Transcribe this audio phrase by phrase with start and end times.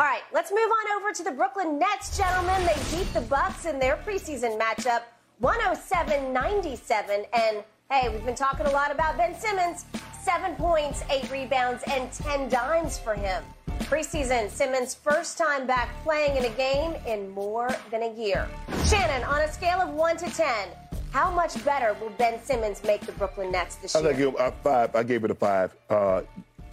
[0.00, 2.58] All right, let's move on over to the Brooklyn Nets, gentlemen.
[2.64, 5.02] They beat the Bucks in their preseason matchup
[5.42, 9.84] 107-97 and hey, we've been talking a lot about Ben Simmons.
[10.22, 13.44] 7 points, 8 rebounds and 10 dimes for him.
[13.80, 18.48] Preseason, Simmons' first time back playing in a game in more than a year.
[18.86, 20.68] Shannon, on a scale of 1 to 10,
[21.10, 24.08] how much better will Ben Simmons make the Brooklyn Nets this year?
[24.08, 24.94] I give a five.
[24.94, 25.76] I gave it a five.
[25.90, 26.22] Uh,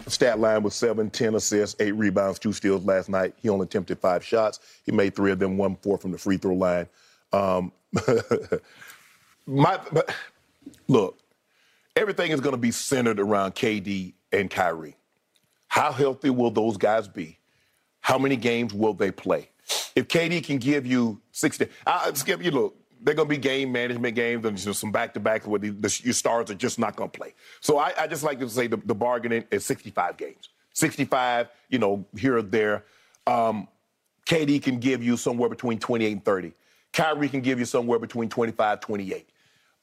[0.06, 3.34] stat line was seven, 10 assists, eight rebounds, two steals last night.
[3.40, 4.60] He only attempted five shots.
[4.84, 6.88] He made three of them, one four from the free throw line.
[7.32, 7.72] Um,
[9.46, 10.14] my, but
[10.86, 11.18] look,
[11.96, 14.96] everything is going to be centered around KD and Kyrie.
[15.68, 17.38] How healthy will those guys be?
[18.00, 19.50] How many games will they play?
[19.94, 22.76] If KD can give you 60, I'll skip you look.
[23.02, 25.70] They're going to be game management games and just some back to backs where the,
[25.70, 27.34] the, your stars are just not going to play.
[27.60, 30.48] So I, I, just like to say the, the, bargaining is 65 games.
[30.74, 32.84] 65, you know, here or there.
[33.26, 33.68] Um,
[34.26, 36.52] KD can give you somewhere between 28 and 30.
[36.92, 39.28] Kyrie can give you somewhere between 25, 28.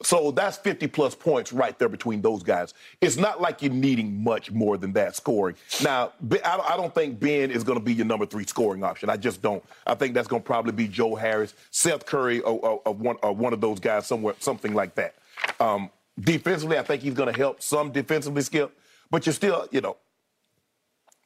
[0.03, 2.73] So that's 50 plus points right there between those guys.
[2.99, 5.55] It's not like you're needing much more than that scoring.
[5.81, 6.11] Now,
[6.43, 9.09] I don't think Ben is going to be your number three scoring option.
[9.09, 9.63] I just don't.
[9.87, 13.15] I think that's going to probably be Joe Harris, Seth Curry, or, or, or, one,
[13.23, 15.15] or one, of those guys somewhere, something like that.
[15.61, 18.77] Um, defensively, I think he's going to help some defensively, Skip.
[19.09, 19.95] But you're still, you know,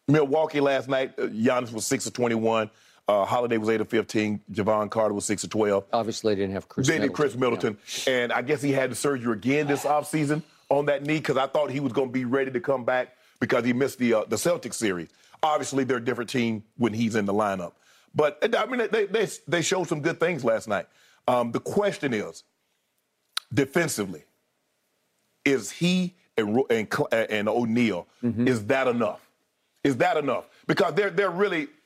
[0.08, 2.70] Milwaukee last night, uh, Giannis was 6 of 21.
[3.10, 4.40] Uh, Holiday was 8 of 15.
[4.52, 5.84] Jevon Carter was 6 of 12.
[5.92, 7.76] Obviously, they didn't have Khris They did Khris Middleton.
[8.06, 8.14] Yeah.
[8.14, 11.48] And I guess he had the surgery again this offseason on that knee because I
[11.48, 14.26] thought he was going to be ready to come back because he missed the, uh,
[14.26, 15.10] the Celtics series.
[15.42, 17.72] Obviously, they're a different team when he's in the lineup.
[18.14, 20.86] But, I mean, they, they, they showed some good things last night.
[21.28, 22.44] Um, the question is,
[23.52, 24.24] defensively,
[25.46, 28.48] is he and, and, and O'Neale, mm-hmm.
[28.48, 29.28] is that enough?
[29.84, 30.48] Is that enough?
[30.68, 31.70] Because they're, they're really–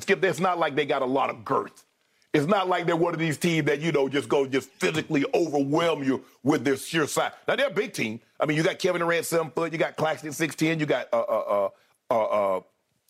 [0.00, 1.84] Skip, it's not like they got a lot of girth.
[2.32, 5.24] It's not like they're one of these teams that, you know, just go just physically
[5.34, 7.32] overwhelm you with their sheer size.
[7.48, 8.20] Now, they're a big team.
[8.38, 9.72] I mean, you got Kevin Durant, seven foot.
[9.72, 10.78] You got Claxton, 6'10.
[10.78, 11.68] You got uh, uh,
[12.10, 12.60] uh, uh,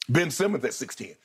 [0.09, 1.17] Ben Simmons at 6'10.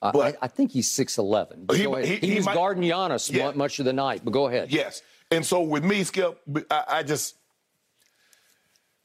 [0.00, 1.72] But I, I think he's 6'11.
[1.72, 3.52] He, he, he, he was might, guarding Giannis yeah.
[3.52, 4.72] much of the night, but go ahead.
[4.72, 5.02] Yes.
[5.30, 6.40] And so with me, Skip,
[6.70, 7.36] I, I just,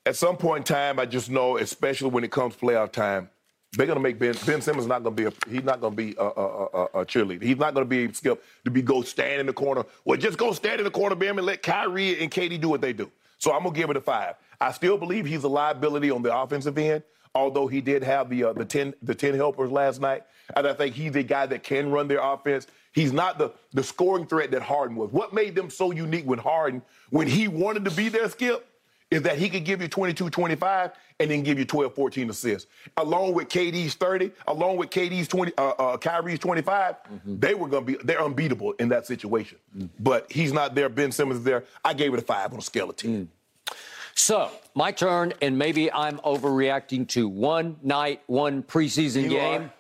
[0.06, 3.29] at some point in time, I just know, especially when it comes playoff time,
[3.77, 5.95] they're going to make Ben Ben Simmons not going to be a he's not going
[5.95, 7.43] to be a, a, a, a, cheerleader.
[7.43, 9.85] He's not going to be skilled to be go stand in the corner.
[10.03, 12.81] Well, just go stand in the corner, Ben, and let Kyrie and KD do what
[12.81, 13.09] they do.
[13.37, 14.35] So I'm to give it a five.
[14.59, 17.03] I still believe he's a liability on the offensive end,
[17.35, 20.23] although he did have the uh, the ten the ten helpers last night,
[20.55, 22.66] and I think he's a guy that can run their offense.
[22.93, 25.11] He's not the the scoring threat that Harden was.
[25.11, 28.67] What made them so unique with Harden when he wanted to be their skip?
[29.09, 32.69] Is that he could give you 22, 25, and then give you 12, 14 assists.
[32.97, 37.40] Along with KD's 30, along with KD's 20, uh, uh, Kyrie's 25, mm-hmm.
[37.40, 39.57] they were going to be, they're unbeatable in that situation.
[39.75, 39.88] Mm-hmm.
[40.00, 40.90] But he's not there.
[40.90, 41.63] Ben Simmons is there.
[41.84, 43.12] I gave it a five on a scale of 10.
[43.12, 43.73] Mm.
[44.13, 49.62] So, my turn, and maybe I'm overreacting to one night, one preseason you game.
[49.62, 49.73] Are.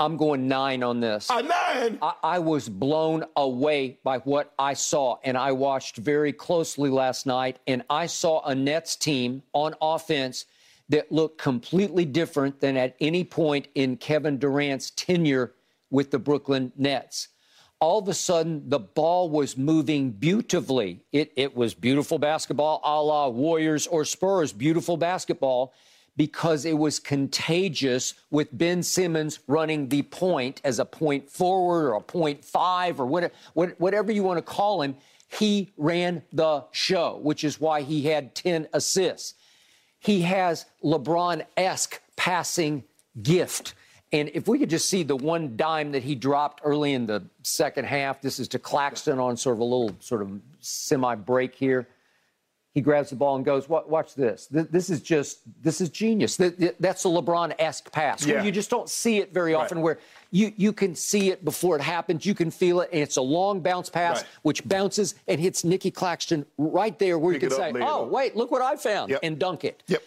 [0.00, 1.30] I'm going nine on this.
[1.30, 1.98] A nine?
[2.02, 7.26] I, I, was blown away by what I saw, and I watched very closely last
[7.26, 10.46] night, and I saw a Nets team on offense
[10.88, 15.54] that looked completely different than at any point in Kevin Durant's tenure
[15.90, 17.28] with the Brooklyn Nets.
[17.80, 21.04] All of a sudden, the ball was moving beautifully.
[21.12, 25.72] It, it was beautiful basketball, a la Warriors or Spurs, beautiful basketball
[26.16, 31.94] because it was contagious with Ben Simmons running the point as a point forward or
[31.94, 34.96] a point five or whatever, whatever you want to call him.
[35.28, 39.34] He ran the show, which is why he had 10 assists.
[39.98, 42.84] He has LeBron esque passing
[43.20, 43.74] gift.
[44.12, 47.24] And if we could just see the one dime that he dropped early in the
[47.42, 51.56] second half, this is to Claxton on sort of a little sort of semi break
[51.56, 51.88] here
[52.74, 54.48] he grabs the ball and goes, "Watch this.
[54.50, 56.36] This is just this is genius.
[56.36, 58.26] That's a LeBron-esque pass.
[58.26, 58.42] Yeah.
[58.42, 59.78] You just don't see it very often.
[59.78, 59.84] Right.
[59.84, 59.98] Where
[60.32, 62.26] you you can see it before it happens.
[62.26, 64.30] You can feel it, and it's a long bounce pass right.
[64.42, 68.34] which bounces and hits Nicky Claxton right there, where Pick you can say, "Oh, wait,
[68.34, 69.20] look what I found," yep.
[69.22, 69.84] and dunk it.
[69.86, 70.02] Yep.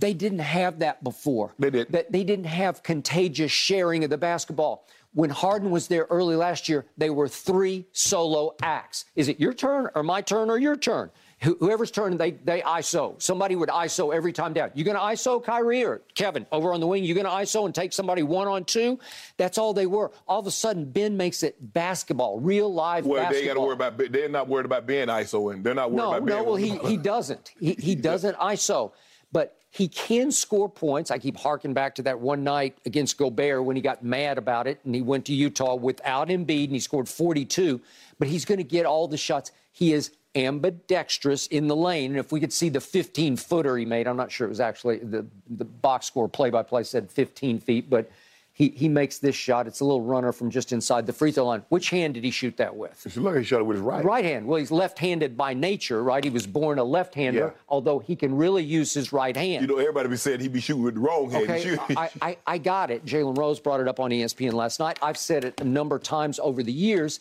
[0.00, 1.54] They didn't have that before.
[1.60, 1.92] They did.
[1.92, 4.84] That they didn't have contagious sharing of the basketball.
[5.14, 9.04] When Harden was there early last year, they were three solo acts.
[9.14, 11.10] Is it your turn or my turn or your turn?
[11.42, 13.20] Whoever's turn, they, they ISO.
[13.20, 14.70] Somebody would ISO every time down.
[14.74, 17.04] You going to ISO Kyrie or Kevin over on the wing?
[17.04, 18.98] You going to ISO and take somebody one on two?
[19.36, 20.12] That's all they were.
[20.28, 23.12] All of a sudden, Ben makes it basketball, real live basketball.
[23.12, 23.40] well, basketball.
[23.40, 24.12] they got to worry about.
[24.12, 25.62] They're not worried about being ISOing.
[25.62, 26.24] They're not worried no, about.
[26.24, 26.44] No, no.
[26.44, 27.52] Well, he he doesn't.
[27.58, 28.92] He he doesn't ISO.
[29.32, 31.10] But He can score points.
[31.10, 34.66] I keep harking back to that one night against Gobert when he got mad about
[34.66, 37.80] it and he went to Utah without Embiid and he scored 42.
[38.18, 39.50] But he's going to get all the shots.
[39.72, 42.12] He is ambidextrous in the lane.
[42.12, 44.60] And if we could see the 15 footer he made, I'm not sure it was
[44.60, 48.10] actually the, the box score play by play said 15 feet, but
[48.54, 49.66] he, he makes this shot.
[49.66, 51.62] It's a little runner from just inside the free throw line.
[51.70, 53.04] Which hand did he shoot that with?
[53.06, 54.04] If you look, he shot it with his right.
[54.04, 54.46] Right hand.
[54.46, 56.22] Well, he's left handed by nature, right?
[56.22, 57.62] He was born a left hander, Yeah.
[57.68, 59.62] although he can really use his right hand.
[59.62, 61.48] You know, everybody be saying he be shooting with the wrong hand.
[61.48, 63.06] Okay, I, I, I got it.
[63.06, 64.98] Jalen Rose brought it up on ESPN last night.
[65.00, 67.20] I've said it a number of times over the years.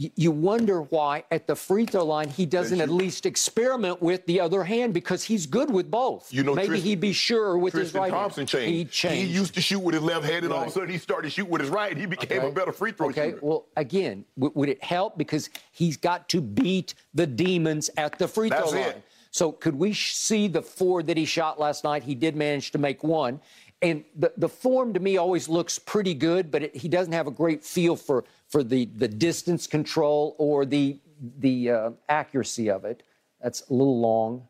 [0.00, 4.38] You wonder why at the free throw line he doesn't at least experiment with the
[4.38, 6.32] other hand because he's good with both.
[6.32, 8.48] You know, maybe Tristan- he'd be sure with his Tristan right Thompson hand.
[8.48, 8.68] changed.
[8.76, 9.34] He changed.
[9.34, 11.50] used to shoot with his left hand, and all of a sudden he started shooting
[11.50, 11.96] with his right.
[11.96, 13.40] He became a better free throw Okay, shooter.
[13.42, 18.28] well, again, w- would it help because he's got to beat the demons at the
[18.28, 18.86] free That's throw it.
[18.86, 19.02] line.
[19.32, 22.04] So could we sh- see the four that he shot last night?
[22.04, 23.40] He did manage to make one.
[23.80, 27.26] And the, the form to me always looks pretty good, but it, he doesn't have
[27.26, 30.98] a great feel for, for the, the distance control or the,
[31.38, 33.02] the uh, accuracy of it.
[33.40, 34.48] That's a little long.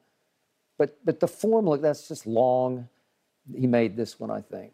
[0.78, 2.88] But, but the form, look, that's just long.
[3.54, 4.72] He made this one, I think.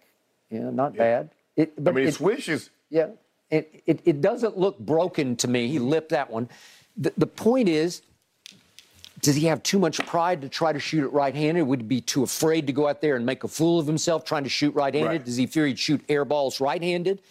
[0.50, 1.30] Yeah, not bad.
[1.56, 2.70] It, I but mean, he it- swishes.
[2.90, 3.08] yeah.
[3.50, 5.68] It, it, it doesn't look broken to me.
[5.68, 6.48] He lipped that one.
[6.96, 8.02] The, the point is,
[9.24, 11.62] does he have too much pride to try to shoot it right handed?
[11.62, 14.24] Would he be too afraid to go out there and make a fool of himself
[14.24, 15.08] trying to shoot right handed?
[15.08, 15.24] Right.
[15.24, 17.22] Does he fear he'd shoot air balls right handed?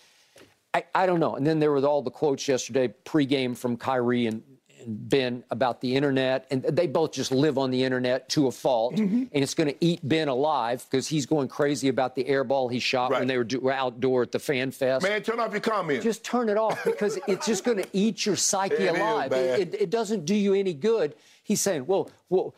[0.74, 1.36] I, I don't know.
[1.36, 4.52] And then there were all the quotes yesterday pregame from Kyrie and, and
[4.88, 8.95] Ben about the internet, and they both just live on the internet to a fault,
[8.95, 9.24] Mm-hmm.
[9.31, 12.68] and it's going to eat Ben alive because he's going crazy about the air ball
[12.68, 15.03] he shot when they were, do, were outdoor at the Fan Fest.
[15.03, 16.03] Man, turn off your comments.
[16.03, 19.31] Just turn it off because it's just going to eat your psyche It is alive.
[19.31, 19.59] bad.
[19.59, 21.15] It, it, it doesn't do you any good.
[21.44, 22.53] He's saying, well, well,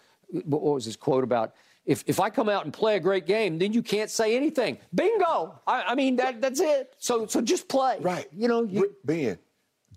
[0.45, 1.53] what was his quote about?
[1.85, 4.79] If, if I come out and play a great game, then you can't say anything.
[4.93, 5.59] Bingo!
[5.67, 6.95] I, I mean, that, that's it.
[6.97, 7.97] So, so just play.
[8.01, 8.25] Right.
[8.35, 9.37] You know, you, Ben,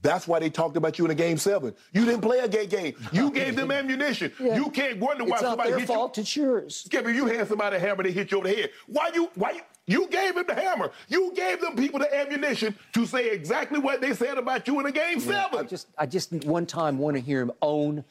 [0.02, 1.74] that's why they talked about you in a game seven.
[1.92, 2.94] You didn't play a gay game.
[3.12, 4.32] You gave them ammunition.
[4.38, 4.56] Yeah.
[4.56, 6.16] You can't wonder why it's not somebody their hit fault.
[6.16, 6.20] you.
[6.22, 6.76] It's yours.
[6.86, 8.70] Skip, if you had somebody a hammer, they hit you over the head.
[8.86, 9.30] Why you?
[9.34, 9.60] Why you?
[9.86, 10.92] You gave him the hammer.
[11.08, 14.86] You gave them people the ammunition to say exactly what they said about you in
[14.86, 15.66] a game I seven.
[15.66, 18.04] just, I just one time want to hear him own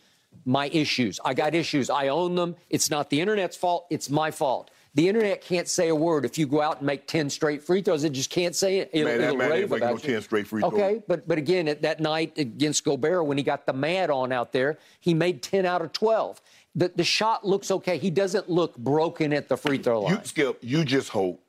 [0.43, 1.19] my issues.
[1.23, 1.91] I got issues.
[1.91, 2.55] I own them.
[2.71, 3.85] It's not the internet's fault.
[3.91, 4.71] It's my fault.
[4.97, 6.25] The internet can't say a word.
[6.25, 8.89] If you go out and make 10 straight free throws, it just can't say it.
[8.91, 10.13] It'll, Man, that it'll man rave no about you.
[10.13, 10.73] 10 straight free throws.
[10.73, 14.31] Okay, but but again, at that night against Gobert, when he got the mad on
[14.31, 16.41] out there, he made 10 out of 12.
[16.73, 17.99] The, the shot looks okay.
[17.99, 20.15] He doesn't look broken at the free throw line.
[20.15, 21.43] You, Skip, you just hope.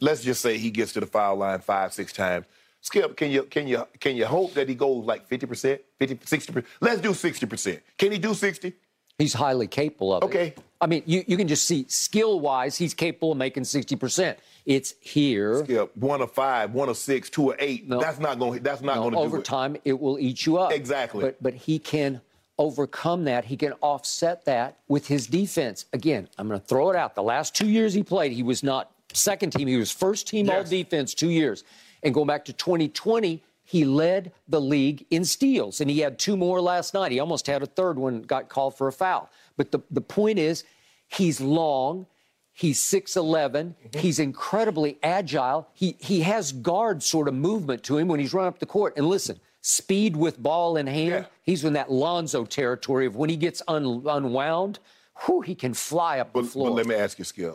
[0.00, 2.46] Let's just say he gets to the foul line five, six times.
[2.82, 6.64] Skip, can you can you can you hope that he goes like 50%, 50, 60%?
[6.80, 7.80] Let's do 60%.
[7.98, 8.72] Can he do 60?
[9.22, 10.26] He's highly capable of it.
[10.26, 10.54] Okay.
[10.80, 14.36] I mean, you, you can just see skill wise, he's capable of making 60%.
[14.66, 15.64] It's here.
[15.64, 17.88] Skip, one of five, one of six, two of eight.
[17.88, 18.00] No.
[18.00, 18.62] That's not going.
[18.62, 20.72] That's not No, going to do over time, it will eat you up.
[20.72, 21.22] Exactly.
[21.22, 22.20] But but he can
[22.58, 23.44] overcome that.
[23.44, 25.86] He can offset that with his defense.
[25.92, 27.14] Again, I'm going to throw it out.
[27.14, 29.68] The last two years he played, he was not second team.
[29.68, 31.64] He was first team all defense two years.
[32.02, 36.36] And going back to 2020, he led the league in steals, and he had two
[36.36, 37.12] more last night.
[37.12, 39.30] He almost had a third one, got called for a foul.
[39.56, 40.64] But the, the point is,
[41.08, 42.06] he's long.
[42.54, 43.14] He's 6'11.
[43.16, 43.98] Mm-hmm.
[43.98, 45.68] He's incredibly agile.
[45.72, 48.92] He, he has guard sort of movement to him when he's running up the court.
[48.98, 51.24] And listen, speed with ball in hand, Yeah.
[51.44, 54.80] he's in that Lonzo territory of when he gets un, unwound,
[55.24, 56.68] whew, he can fly up the floor.
[56.68, 57.54] but let me ask you, Skip.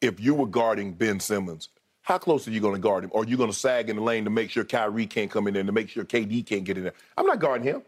[0.00, 1.68] If you were guarding Ben Simmons,
[2.10, 3.10] how close are you going to guard him?
[3.12, 5.46] Or are you going to sag in the lane to make sure Kyrie can't come
[5.46, 6.92] in there, to make sure KD can't get in there?
[7.16, 7.82] I'm not guarding him.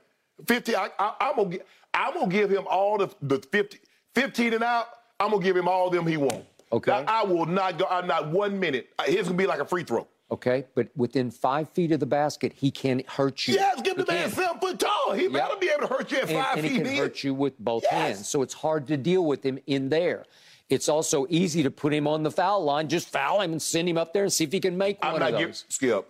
[0.46, 1.60] 50, I, I, I'm going to
[1.92, 3.80] I'm gonna give him all the, the 50,
[4.14, 4.86] 15 and out.
[5.18, 6.46] I'm going to give him all them he wants.
[6.72, 6.92] Okay.
[6.92, 8.90] I, I will not go, I'm not one minute.
[8.98, 10.06] Uh, his going to be like a free throw.
[10.30, 13.52] Okay, but within five feet of the basket, he can hurt you.
[13.54, 15.12] Yes, give the He man seven foot tall.
[15.12, 16.96] He better be able to hurt you at and, five and feet he can in.
[16.96, 17.92] hurt you with both Yes.
[17.92, 18.28] hands.
[18.28, 20.24] So it's hard to deal with him in there.
[20.72, 23.86] It's also easy to put him on the foul line, just foul him and send
[23.86, 25.66] him up there and see if he can make I'm one not of giving those.
[25.68, 26.08] Skip.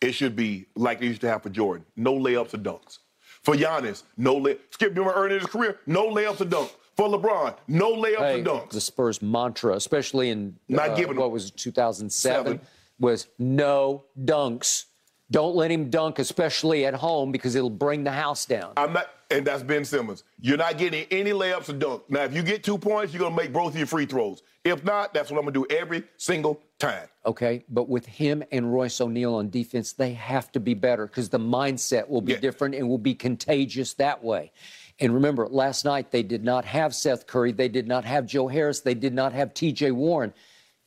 [0.00, 2.98] It should be like they used to have for Jordan: no layups or dunks.
[3.42, 4.56] For Giannis, no lay.
[4.70, 6.70] Skip, you remember early in his career, no layups or dunks.
[6.96, 8.70] For LeBron, no layups Hey, or dunks.
[8.70, 12.10] the Spurs mantra, especially in Not uh, giving what was 2007,
[12.46, 12.60] Seven.
[13.00, 14.84] was no dunks.
[15.30, 18.72] Don't let him dunk, especially at home, because it'll bring the house down.
[18.78, 20.24] I'm not, and that's Ben Simmons.
[20.40, 22.02] You're not getting any layups or dunks.
[22.08, 24.42] Now, if you get two points, you're gonna make both of your free throws.
[24.64, 27.08] If not, that's what I'm gonna do every single time.
[27.26, 31.28] Okay, but with him and Royce O'Neale on defense, they have to be better because
[31.28, 32.38] the mindset will be Yeah.
[32.40, 34.50] different and will be contagious that way.
[34.98, 38.48] And remember, last night they did not have Seth Curry, they did not have Joe
[38.48, 40.32] Harris, they did not have TJ Warren.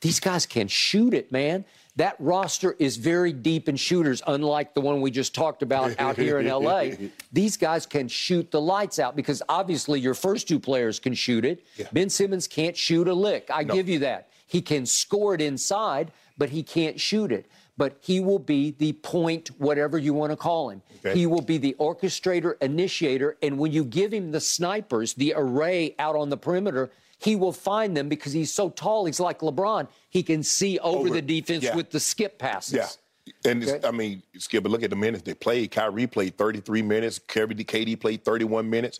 [0.01, 1.63] These guys can shoot it, man.
[1.98, 6.15] That roster is very deep in shooters, unlike the one we just talked about out
[6.17, 6.91] here in LA.
[7.34, 11.46] These guys can shoot the lights out because obviously your first two players can shoot
[11.46, 11.65] it.
[11.75, 11.88] Yeah.
[11.91, 13.50] Ben Simmons can't shoot a lick.
[13.53, 13.74] I No.
[13.74, 14.29] give you that.
[14.48, 17.46] He can score it inside, but he can't shoot it.
[17.77, 20.81] But he will be the point, whatever you want to call him.
[21.05, 21.17] Okay.
[21.17, 23.38] He will be the orchestrator, initiator.
[23.41, 27.51] And when you give him the snipers, the array out on the perimeter, he will
[27.51, 29.05] find them because he's so tall.
[29.05, 29.87] He's like LeBron.
[30.09, 31.09] He can see over, Over.
[31.09, 31.75] the defense Yeah.
[31.75, 32.73] with the skip passes.
[32.73, 32.87] Yeah.
[33.45, 33.87] And Okay.
[33.87, 35.69] I mean, Skip, but look at the minutes they played.
[35.71, 37.19] Kyrie played 33 minutes.
[37.19, 38.99] KD played 31 minutes.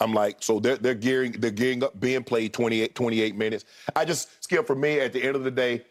[0.00, 1.98] I'm like, so they're they're gearing they're gearing up.
[1.98, 3.64] Ben played 28 28 minutes.
[3.96, 5.84] I just Skip for me at the end of the day,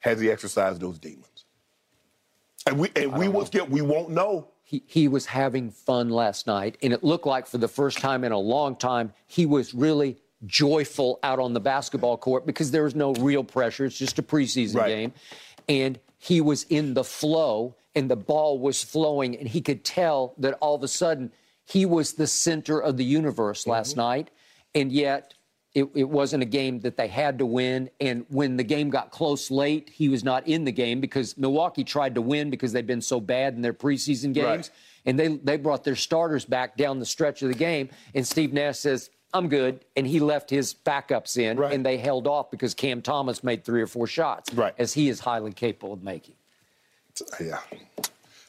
[0.00, 1.44] has he exercised those demons?
[2.66, 4.48] And we and we will Skip we won't know.
[4.64, 8.24] he, he was having fun last night, and it looked like for the first time
[8.24, 12.84] in a long time, he was really joyful out on the basketball court because there
[12.84, 13.84] was no real pressure.
[13.84, 14.88] It's just a preseason Right.
[14.88, 15.12] game.
[15.68, 20.34] And he was in the flow, and the ball was flowing, and he could tell
[20.38, 21.32] that all of a sudden
[21.64, 24.00] he was the center of the universe last mm-hmm.
[24.00, 24.30] night.
[24.74, 25.34] And yet,
[25.74, 27.90] it, it wasn't a game that they had to win.
[28.00, 31.84] And when the game got close late, he was not in the game because Milwaukee
[31.84, 34.46] tried to win because they'd been so bad in their preseason games.
[34.46, 34.70] Right.
[35.04, 37.90] And they, they brought their starters back down the stretch of the game.
[38.14, 39.80] And Steve Nash says, I'm good.
[39.96, 41.72] And he left his backups in, Right.
[41.72, 44.74] and they held off because Cam Thomas made three or four shots, Right.
[44.78, 46.34] as he is highly capable of making.
[47.40, 47.58] Yeah.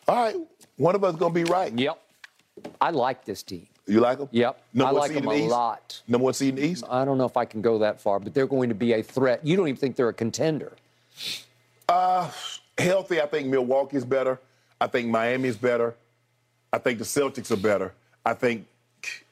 [0.07, 0.35] All right.
[0.77, 1.73] One of us gonna be right.
[1.77, 1.99] Yep.
[2.79, 3.67] I like this team.
[3.87, 4.29] You like them?
[4.31, 4.61] Yep.
[4.73, 5.49] Number I like them the a East?
[5.49, 6.01] lot.
[6.07, 6.83] Number one seed in the East.
[6.89, 9.01] I don't know if I can go that far, but they're going to be a
[9.01, 9.43] threat.
[9.45, 10.73] You don't even think they're a contender.
[11.87, 12.29] Uh,
[12.77, 14.39] healthy, I think Milwaukee's better.
[14.79, 15.95] I think Miami's better.
[16.71, 17.93] I think the Celtics are better.
[18.25, 18.67] I think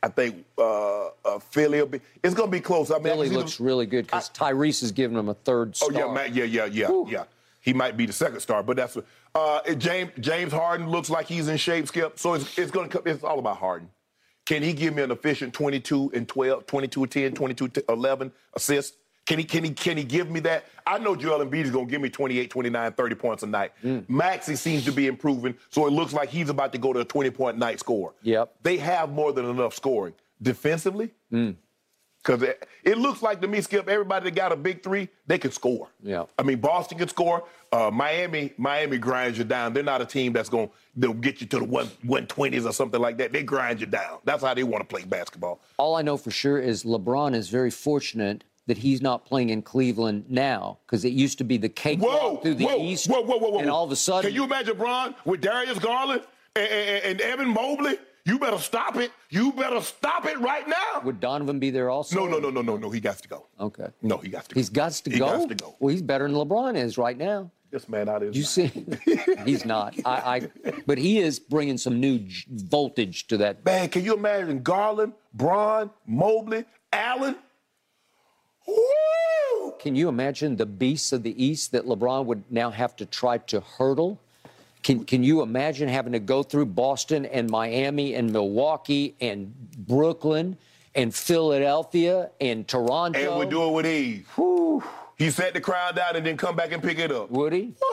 [0.04, 2.02] I think uh, uh, Philly will be.
[2.24, 2.92] It's going to be close.
[2.92, 5.90] I mean, Philly looks them- really good because Tyrese is giving them a third star.
[5.92, 7.24] Oh yeah, Matt, yeah, yeah, yeah, yeah.
[7.62, 9.06] He might be the second star, but that's what.
[9.36, 12.18] Uh, James James Harden looks like he's in shape, Skip.
[12.18, 13.04] So it's, it's going to come.
[13.06, 13.90] It's all about Harden.
[14.46, 18.98] Can he give me an efficient 22 and 12, 22 10, 22 11 assists?
[19.28, 20.66] Can he can he can he give me that?
[20.88, 23.74] I know Joel Embiid is going to give me 28, 29, 30 points a night.
[23.84, 24.10] Mm.
[24.10, 27.06] Maxey seems to be improving, so it looks like he's about to go to a
[27.06, 28.14] 20 point night score.
[28.22, 28.56] Yep.
[28.64, 31.12] They have more than enough scoring defensively.
[31.30, 35.38] Because it, it looks like to me, Skip, everybody that got a big three, they
[35.38, 35.90] can score.
[36.02, 36.26] Yeah.
[36.40, 37.46] I mean, Boston can score.
[37.72, 39.74] Uh, Miami, Miami grinds you down.
[39.74, 42.74] They're not a team that's going to they'll get you to the one, 120s or
[42.74, 43.32] something like that.
[43.32, 44.20] They grind you down.
[44.26, 45.62] That's how they want to play basketball.
[45.78, 49.62] All I know for sure is LeBron is very fortunate that he's not playing in
[49.62, 53.08] Cleveland now because it used to be the cakewalk Whoa, through the whoa, East.
[53.10, 53.60] whoa, whoa, whoa, whoa.
[53.60, 56.22] And all of a sudden, Can you imagine Bron with Darius Garland
[56.56, 57.98] and, and, and Evan Mobley?
[58.26, 59.12] You better stop it.
[59.30, 61.02] You better stop it right now.
[61.06, 62.18] would Donovan be there also?
[62.18, 62.90] No, no, no, no, no, no.
[62.90, 63.46] He got to go.
[63.58, 63.88] Okay.
[64.02, 64.60] No, he got to go.
[64.60, 65.26] He's got to he go.
[65.26, 65.76] got to go.
[65.80, 67.50] Well, he's better than LeBron is right now.
[67.72, 68.70] This man out of You see,
[69.46, 69.96] he's not.
[70.06, 72.20] I, I, but he is bringing some new
[72.50, 73.64] voltage to that.
[73.66, 77.36] Man, can you imagine Garland, Bron, Mobley, Allen?
[78.68, 79.74] Woo!
[79.80, 83.38] Can you imagine the beasts of the East that LeBron would now have to try
[83.40, 84.20] to hurdle?
[84.84, 90.58] Can, can you imagine having to go through Boston and Miami and Milwaukee and Brooklyn
[90.96, 93.20] and Philadelphia and Toronto?
[93.20, 94.24] And we do it with ease.
[95.18, 97.32] He set the crowd down and then come back and pick it up.
[97.32, 97.74] Would he?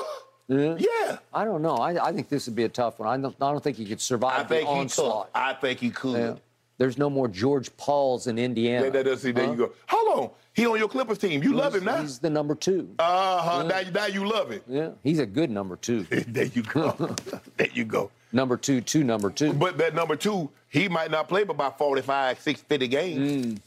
[0.46, 1.16] Yeah.
[1.32, 1.76] I don't know.
[1.76, 3.08] I, I think this would be a tough one.
[3.08, 4.80] I don't, I don't think he could survive I think the he could.
[4.80, 5.30] onslaught.
[5.34, 6.18] I think he could.
[6.20, 6.34] Yeah.
[6.76, 8.90] There's no more George Pauls in Indiana.
[8.90, 9.72] There, there, see, there you go.
[9.88, 10.30] Hold on.
[10.54, 11.42] He on your Clippers team.
[11.42, 12.00] You love him now.
[12.00, 12.88] He's the number two.
[13.00, 13.64] Uh-huh.
[13.64, 14.60] Now, now you love him.
[14.68, 16.02] yeah, he's a good number two.
[16.28, 17.16] there you go.
[17.56, 18.12] there you go.
[18.32, 19.52] number two, two, number two.
[19.52, 23.60] But that number two, he might not play but by 45, 6, 50 games.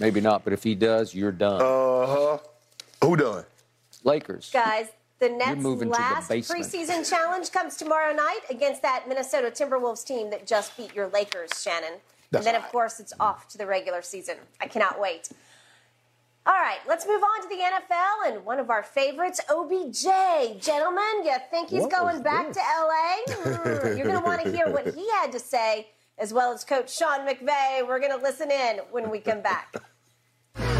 [0.00, 1.62] Maybe not, but if he does, you're done.
[1.62, 2.38] Uh-huh.
[3.04, 3.44] Who done?
[4.02, 4.50] Lakers.
[4.52, 4.88] Guys,
[5.20, 10.04] the Nets' moving to the last preseason challenge comes tomorrow night against that Minnesota Timberwolves
[10.04, 11.94] team that just beat your Lakers, Shannon.
[12.30, 12.66] That's and then, right.
[12.66, 14.36] of course, it's off to the regular season.
[14.60, 15.30] I cannot wait.
[16.48, 20.62] All right, let's move on to the NFL and one of our favorites, OBJ.
[20.64, 22.56] Gentlemen, you think he's What going back this?
[22.56, 23.34] to LA?
[23.34, 26.64] Mm, you're going to want to hear what he had to say, as well as
[26.64, 27.86] Coach Sean McVay.
[27.86, 29.74] We're going to listen in when we come back.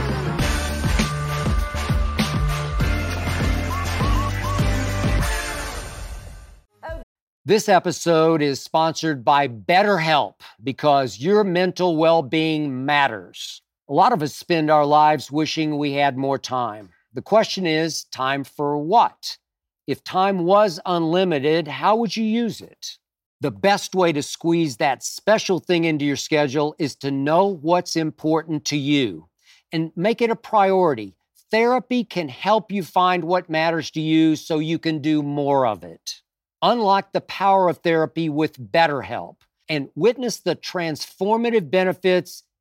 [7.45, 13.63] This episode is sponsored by BetterHelp because your mental well being matters.
[13.91, 16.91] A lot of us spend our lives wishing we had more time.
[17.15, 19.39] The question is time for what?
[19.87, 22.99] If time was unlimited, how would you use it?
[23.41, 27.97] The best way to squeeze that special thing into your schedule is to know what's
[27.97, 29.31] important to you
[29.73, 31.17] and make it a priority.
[31.51, 35.83] Therapy can help you find what matters to you so you can do more of
[35.83, 36.21] it.
[36.61, 42.43] Unlock the power of therapy with BetterHelp and witness the transformative benefits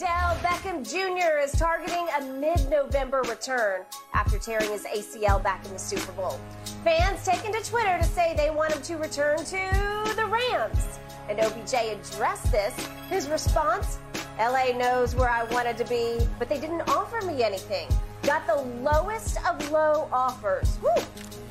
[0.00, 1.38] Odell Beckham Jr.
[1.38, 3.82] is targeting a mid November return
[4.12, 6.40] after tearing his ACL back in the Super Bowl.
[6.82, 10.98] Fans taking to Twitter to say they want him to return to the Rams.
[11.28, 12.74] And OBJ addressed this.
[13.08, 14.00] His response
[14.36, 17.86] LA knows where I wanted to be, but they didn't offer me anything.
[18.24, 20.76] Got the lowest of low offers.
[20.78, 21.04] Whew.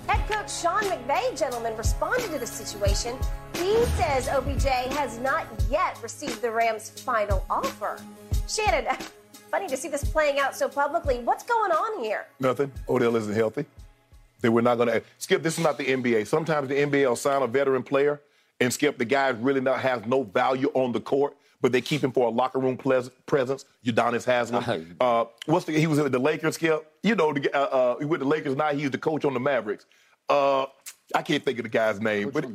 [0.07, 3.17] Head coach Sean McVay, gentlemen, responded to the situation.
[3.55, 4.65] He says OBJ
[4.97, 7.97] has not yet received the Rams' final offer.
[8.47, 8.93] Shannon,
[9.51, 11.19] funny to see this playing out so publicly.
[11.19, 12.25] What's going on here?
[12.39, 12.71] Nothing.
[12.89, 13.65] Odell isn't healthy.
[14.41, 15.41] They were not going to eh, skip.
[15.41, 16.27] This is not the NBA.
[16.27, 18.19] Sometimes the NBA will sign a veteran player
[18.59, 22.03] and skip the guy really not has no value on the court, but they keep
[22.03, 23.65] him for a locker room ples- presence.
[23.83, 24.95] Udonis Haslem.
[24.99, 25.71] Uh, what's the?
[25.71, 26.55] He was with the Lakers.
[26.55, 26.85] Skip.
[27.01, 28.71] You know, the, uh, uh, with the Lakers now.
[28.73, 29.85] He's the coach on the Mavericks.
[30.29, 30.65] Uh,
[31.15, 32.45] I can't think of the guy's name, but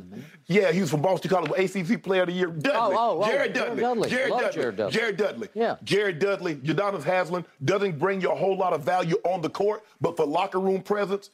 [0.47, 2.47] yeah, he was from Boston College, ACC Player of the Year.
[2.47, 4.09] Dudley, oh, oh, Jared Jared Dudley, Dudley.
[4.09, 4.91] Jared Dudley, Jared Dudley.
[4.91, 5.75] Jared Dudley, Yeah.
[5.83, 9.83] Jared Dudley, Udonis Haslem doesn't bring you a whole lot of value on the court,
[10.01, 11.29] but for locker room presence,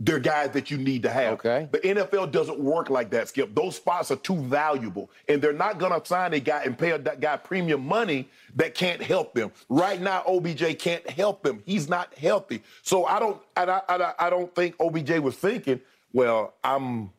[0.00, 1.34] they're guys that you need to have.
[1.34, 1.68] Okay.
[1.70, 3.54] The NFL doesn't work like that, Skip.
[3.54, 6.96] Those spots are too valuable, and they're not going to sign a guy and pay
[6.96, 9.52] that guy premium money that can't help them.
[9.68, 11.62] Right now, OBJ can't help them.
[11.64, 12.62] He's not healthy.
[12.82, 15.80] So I don't, I, I, I don't think OBJ was thinking,
[16.12, 17.10] well, I'm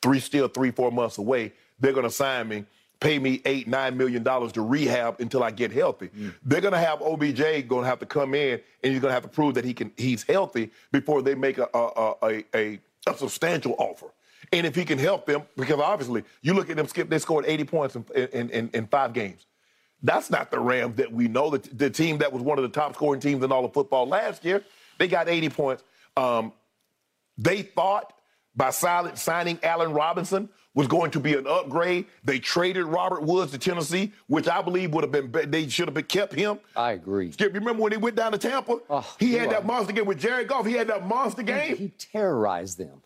[0.00, 1.52] three, still three, four months away.
[1.80, 2.64] They're going to sign me,
[3.02, 6.08] pay me eight, nine million dollars to rehab until I get healthy.
[6.44, 9.14] They're going to have OBJ going to have to come in, and he's going to
[9.14, 12.80] have to prove that he can, he's healthy before they make a a, a, a,
[13.08, 14.06] a substantial offer.
[14.52, 17.44] And if he can help them, because obviously you look at them, Skip, they scored
[17.46, 19.46] 80 points in, in, in, in five games.
[20.02, 21.50] That's not the Rams that we know.
[21.50, 24.06] The, the team that was one of the top scoring teams in all of football
[24.06, 24.62] last year,
[24.98, 25.84] they got 80 points.
[26.16, 26.52] Um,
[27.38, 28.12] they thought
[28.56, 32.06] by silent signing Allen Robinson was going to be an upgrade.
[32.24, 35.86] They traded Robert Woods to Tennessee, which I believe would have been be- they should
[35.86, 36.58] have been kept him.
[36.74, 37.30] I agree.
[37.32, 38.78] Skip, you remember when he went down to Tampa?
[38.88, 40.64] Oh, he had that monster game with Jared Goff.
[40.66, 41.76] He had that monster game.
[41.76, 43.02] He terrorized them.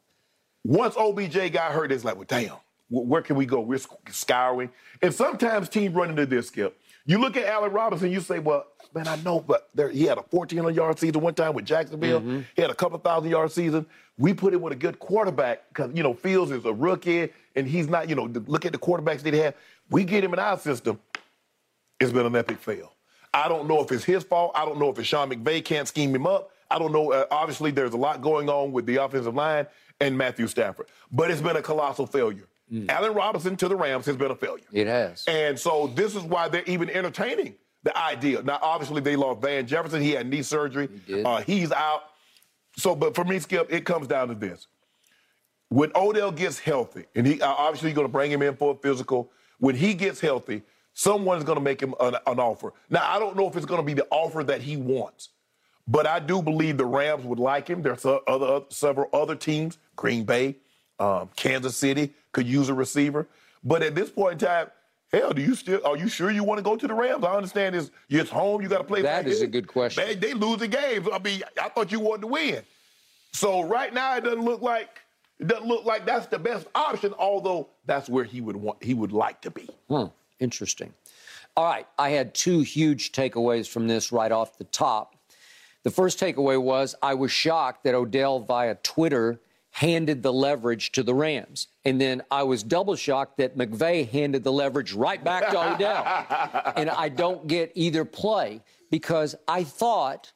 [0.65, 2.53] Once OBJ got hurt, it's like, well, damn,
[2.89, 3.61] where can we go?
[3.61, 3.81] We're
[4.11, 4.71] scouring.
[5.03, 6.77] And sometimes teams run into this, Skip.
[7.07, 10.19] You look at Allen Robinson, you say, well, man, I know, but there, he had
[10.19, 12.21] a 1,400 yard season one time with Jacksonville.
[12.57, 13.87] He had a couple thousand yard season.
[14.19, 17.67] We put him with a good quarterback because, you know, Fields is a rookie and
[17.69, 19.55] he's not, you know, look at the quarterbacks they have.
[19.89, 20.99] We get him in our system.
[22.01, 22.93] It's been an epic fail.
[23.33, 24.53] I don't know if it's his fault.
[24.55, 26.51] I don't know if it's Sean McVay can't scheme him up.
[26.71, 27.13] I don't know.
[27.13, 29.67] Uh, obviously, there's a lot going on with the offensive line
[30.01, 32.47] and Matthew Stafford, but it's been a colossal failure.
[32.89, 34.65] Allen Robinson to the Rams has been a failure.
[34.73, 35.25] It has.
[35.29, 38.43] And so this is why they're even entertaining the idea.
[38.43, 40.03] Now, obviously, they lost Van Jefferson.
[40.03, 40.89] He had knee surgery.
[41.07, 41.25] did.
[41.25, 42.03] Uh, he's out.
[42.77, 44.67] So, but for me, Skip, it comes down to this.
[45.69, 48.73] When Odell gets healthy, and he uh, obviously you're going to bring him in for
[48.73, 49.31] a physical.
[49.59, 52.73] When he gets healthy, someone's going to make him an, an offer.
[52.91, 55.31] Now, I don't know if it's going to be the offer that he wants,
[55.89, 57.83] but I do believe the Rams would like him.
[57.83, 60.57] There's o- other several other teams, Green Bay,
[60.99, 63.27] um, Kansas City could use a receiver.
[63.65, 64.67] But at this point in time,
[65.11, 65.81] hell, do you still?
[65.85, 67.25] Are you sure you want to go to the Rams?
[67.25, 68.61] I understand it's it's home.
[68.61, 69.03] You got to play.
[69.03, 70.05] That is a good question.
[70.07, 71.09] They, they the games.
[71.13, 72.63] I mean, I thought you wanted to win.
[73.33, 75.01] So right now, it doesn't look like
[75.41, 77.15] it doesn't look like that's the best option.
[77.19, 79.69] Although that's where he would want he would like to be.
[79.89, 80.07] Hmm,
[80.39, 80.93] interesting.
[81.57, 85.17] All right, I had two huge takeaways from this right off the top.
[85.85, 89.41] The first takeaway was I was shocked that Odell via Twitter
[89.77, 91.69] handed the leverage to the Rams.
[91.85, 96.73] And then I was double shocked that McVay handed the leverage right back to Odell.
[96.77, 100.33] and I don't get either play because I thought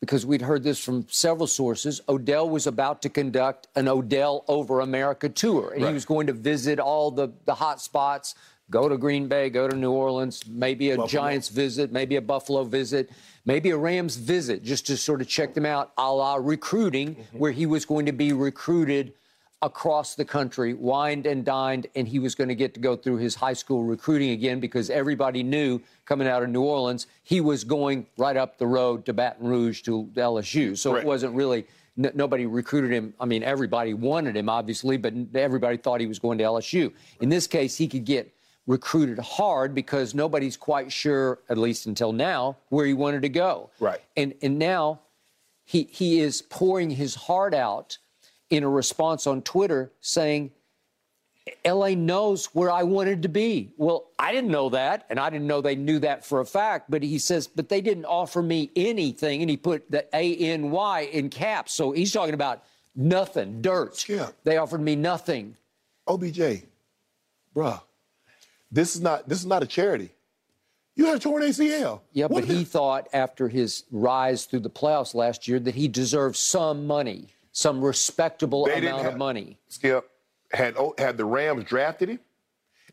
[0.00, 4.80] because we'd heard this from several sources, Odell was about to conduct an Odell over
[4.80, 5.70] America tour.
[5.70, 5.88] And Right.
[5.88, 8.34] he was going to visit all the, the hot spots,
[8.70, 11.08] go to Green Bay, go to New Orleans, maybe a Buffalo.
[11.08, 13.10] Giants visit, maybe a Buffalo visit,
[13.44, 17.38] maybe a Rams visit, just to sort of check them out, a la recruiting, Mm-hmm.
[17.38, 19.12] where he was going to be recruited
[19.62, 23.16] across the country, wined and dined, and he was going to get to go through
[23.16, 27.64] his high school recruiting again because everybody knew coming out of New Orleans he was
[27.64, 30.76] going right up the road to Baton Rouge to LSU.
[30.76, 31.04] So Correct.
[31.04, 31.66] it wasn't really.
[31.98, 33.14] n- Nobody recruited him.
[33.18, 36.92] I mean, everybody wanted him, obviously, but n- everybody thought he was going to LSU.
[37.20, 38.30] In this case, he could get
[38.66, 43.70] recruited hard because nobody's quite sure, at least until now, where he wanted to go.
[43.80, 44.00] Right.
[44.16, 45.00] And and now
[45.64, 47.98] he he is pouring his heart out
[48.50, 50.50] in a response on Twitter saying
[51.64, 53.72] LA knows where I wanted to be.
[53.76, 56.90] Well, I didn't know that, and I didn't know they knew that for a fact.
[56.90, 60.70] But he says, but they didn't offer me anything, and he put the A N
[60.70, 61.72] Y in caps.
[61.72, 62.64] So he's talking about
[62.96, 64.08] nothing, dirt.
[64.08, 64.30] Yeah.
[64.44, 65.56] They offered me nothing.
[66.08, 66.62] OBJ,
[67.54, 67.80] bruh,
[68.70, 70.10] this is not this is not a charity.
[70.94, 72.00] You had a torn ACL.
[72.12, 75.88] Yeah, What but he thought after his rise through the playoffs last year that he
[75.88, 79.58] deserved some money, some respectable They amount of money.
[79.68, 80.10] Skip
[80.52, 82.20] had oh, had the Rams drafted him,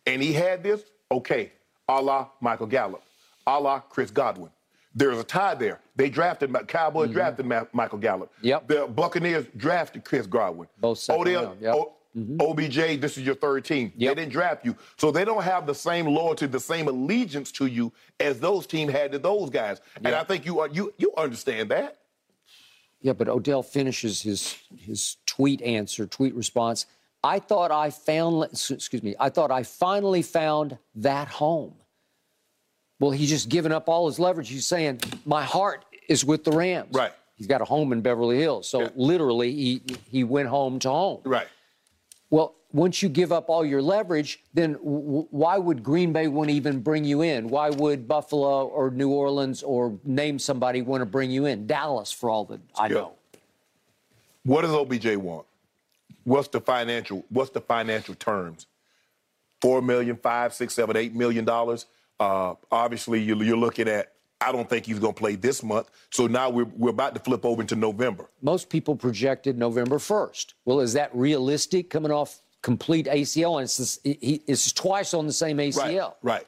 [0.06, 0.84] and he had this.
[1.12, 1.52] Okay,
[1.88, 3.04] a la Michael Gallup,
[3.48, 4.52] a la Chris Godwin.
[4.96, 5.80] There's a tie there.
[5.96, 8.32] They drafted Cowboys drafted Ma- Michael Gallup.
[8.38, 8.48] Mm-hmm.
[8.48, 8.68] Yep.
[8.68, 10.68] The Buccaneers drafted Chris Godwin.
[10.80, 11.76] Both second Odell, round, yep.
[12.16, 12.42] Mm-hmm.
[12.42, 13.92] OBJ, this is your third team.
[13.98, 14.16] Yep.
[14.16, 17.66] They didn't draft you, so they don't have the same loyalty, the same allegiance to
[17.66, 19.82] you as those teams had to those guys.
[20.04, 21.98] And I think you are you you understand that.
[23.02, 26.86] Yeah, but Odell finishes his his tweet answer, tweet response.
[27.24, 31.74] I thought I found, excuse me, I thought I finally found that home.
[33.00, 34.50] Well, he's just given up all his leverage.
[34.50, 36.90] He's saying, my heart is with the Rams.
[36.94, 37.14] Right.
[37.36, 38.68] He's got a home in Beverly Hills.
[38.68, 38.90] So Yeah.
[38.96, 41.22] literally, he, he went home to home.
[41.24, 41.48] Right.
[42.34, 46.50] Well, once you give up all your leverage, then w- why would Green Bay want
[46.50, 47.48] to even bring you in?
[47.48, 51.68] Why would Buffalo or New Orleans or name somebody want to bring you in?
[51.68, 52.94] Dallas, for all that I Yeah.
[52.96, 53.12] know.
[54.46, 55.46] What does OBJ want?
[56.24, 57.24] What's the financial?
[57.30, 58.66] What's the financial terms?
[59.62, 61.86] Four million, five, six, seven, eight million dollars.
[62.20, 64.13] Uh, obviously, you're, you're looking at.
[64.44, 65.90] I don't think he's going to play this month.
[66.10, 68.26] So now we're we're about to flip over into November.
[68.42, 70.54] most people projected November 1st.
[70.66, 73.56] Well, is that realistic coming off complete ACL?
[73.56, 76.16] And it's, this, he, it's twice on the same ACL.
[76.22, 76.34] Right.
[76.34, 76.48] Right.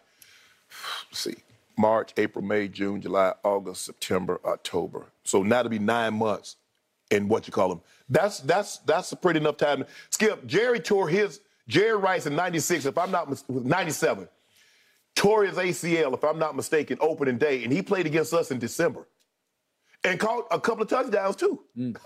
[1.10, 1.36] Let's see.
[1.78, 5.08] March, April, May, June, July, August, September, October.
[5.26, 6.56] So now to be nine months
[7.12, 7.82] in what you call them.
[8.10, 9.86] That's that's that's a pretty enough time.
[10.10, 14.28] Skip, Jerry tore his Jerry Rice in 96, if I'm not mis- 97,
[15.16, 18.60] tore his ACL, if I'm not mistaken, opening day, and he played against us in
[18.60, 19.08] December.
[20.04, 21.62] And caught a couple of touchdowns too.
[21.76, 21.98] Mm.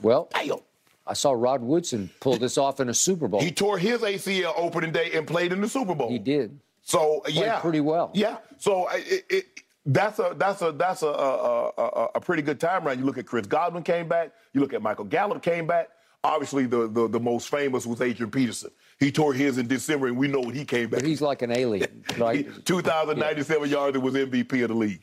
[0.00, 0.58] Well, Damn.
[1.06, 3.40] I saw Rod Woodson pull this off in a Super Bowl.
[3.40, 6.08] He tore his ACL opening day and played in the Super Bowl.
[6.08, 6.60] He did.
[6.82, 8.10] So yeah, pretty well.
[8.14, 8.38] Yeah.
[8.58, 9.46] So it, it,
[9.86, 13.00] that's a that's a that's a, a, a, a pretty good time round.
[13.00, 14.32] You look at Chris Godwin came back.
[14.52, 15.88] You look at Michael Gallup came back.
[16.24, 18.70] Obviously, the, the, the most famous was Adrian Peterson.
[19.00, 21.00] He tore his in December, and we know when he came back.
[21.00, 22.46] But he's like an alien, right?
[22.64, 25.02] 2,097 yards and was MVP of the league.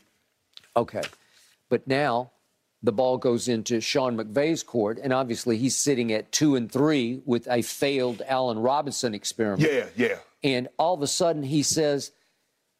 [0.77, 1.01] Okay.
[1.67, 2.31] But now
[2.81, 7.21] the ball goes into Sean McVay's court, and obviously he's sitting at two and three
[7.25, 9.69] with a failed Allen Robinson experiment.
[9.69, 10.19] Yeah, yeah.
[10.43, 12.11] And all of a sudden he says,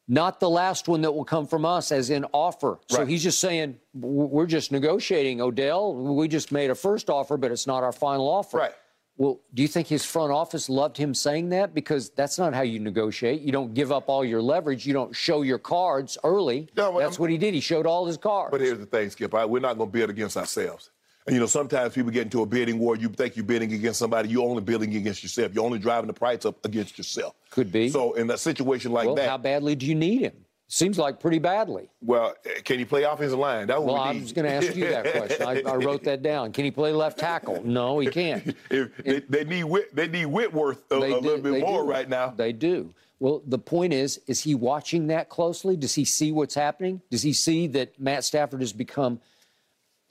[0.10, 2.80] not the last one that will come from us, as in offer.
[2.90, 3.08] So Right.
[3.08, 5.94] he's just saying, we're just negotiating, Odell.
[5.94, 8.58] We just made a first offer, but it's not our final offer.
[8.58, 8.74] Right.
[9.18, 11.74] Well, do you think his front office loved him saying that?
[11.74, 13.42] Because that's not how you negotiate.
[13.42, 14.86] You don't give up all your leverage.
[14.88, 16.70] You don't show your cards early.
[16.76, 17.54] No, that's I'm- what he did.
[17.54, 18.52] He showed all his cards.
[18.52, 19.36] But here's the thing, Skip.
[19.36, 20.90] I, we're not going to bid against ourselves.
[21.28, 22.96] And, you know, sometimes people get into a bidding war.
[22.96, 24.30] You think you're bidding against somebody.
[24.30, 25.54] You're only bidding against yourself.
[25.54, 27.36] You're only driving the price up against yourself.
[27.52, 27.90] Could be.
[27.90, 30.34] So in a situation like well, that, how badly do you need him?
[30.72, 31.90] Seems like pretty badly.
[32.00, 33.68] well, can he play offensive line?
[33.70, 35.46] What Well, I was going to ask you that question.
[35.48, 36.52] I, I wrote that down.
[36.52, 37.64] Can he play left tackle?
[37.66, 38.56] No, he can't.
[38.70, 41.82] If they, they need Whit, they need Whitworth a, They a do- little bit more
[41.84, 41.90] do.
[41.90, 42.34] right now.
[42.38, 42.94] They do.
[43.20, 45.76] Well, the point is, is he watching that closely?
[45.76, 47.02] Does he see what's happening?
[47.10, 49.20] Does he see that Matt Stafford has become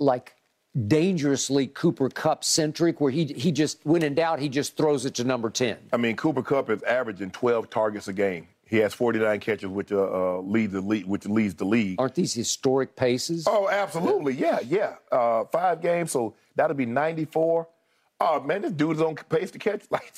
[0.01, 0.35] like
[0.87, 5.15] dangerously Cooper Kupp centric, where he he just when in doubt he just throws it
[5.15, 5.77] to number ten?
[5.93, 8.49] I mean, Cooper Kupp is averaging 12 targets a game.
[8.65, 9.97] He has 49 catches, which uh,
[10.37, 11.97] uh, leads the league, which leads the league.
[11.99, 13.47] Aren't these historic paces?
[13.49, 14.97] Oh, absolutely, yeah, yeah.
[15.11, 17.67] Uh, five games, so that'll be 94.
[18.21, 20.13] Oh man, this dude is on pace to catch like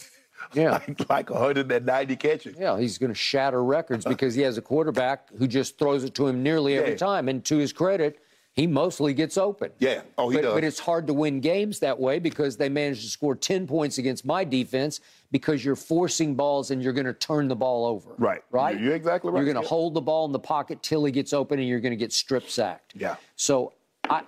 [0.52, 0.72] Yeah.
[0.98, 2.56] like, like 190 catches.
[2.58, 6.14] Yeah, he's going to shatter records because he has a quarterback who just throws it
[6.16, 6.96] to him nearly every Yeah.
[6.96, 7.28] time.
[7.28, 8.18] And to his credit,
[8.54, 9.70] he mostly gets open.
[9.78, 10.02] Yeah.
[10.18, 10.54] Oh, he but, does.
[10.54, 13.98] But it's hard to win games that way because they managed to score 10 points
[13.98, 18.14] against my defense because you're forcing balls and you're going to turn the ball over.
[18.18, 18.42] Right.
[18.50, 18.78] Right?
[18.78, 19.38] You're exactly right.
[19.38, 19.68] You're going to Yeah.
[19.68, 22.12] hold the ball in the pocket till he gets open and you're going to get
[22.12, 22.94] strip sacked.
[22.96, 23.16] Yeah.
[23.36, 23.72] So
[24.08, 24.22] I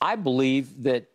[0.00, 1.06] I believe that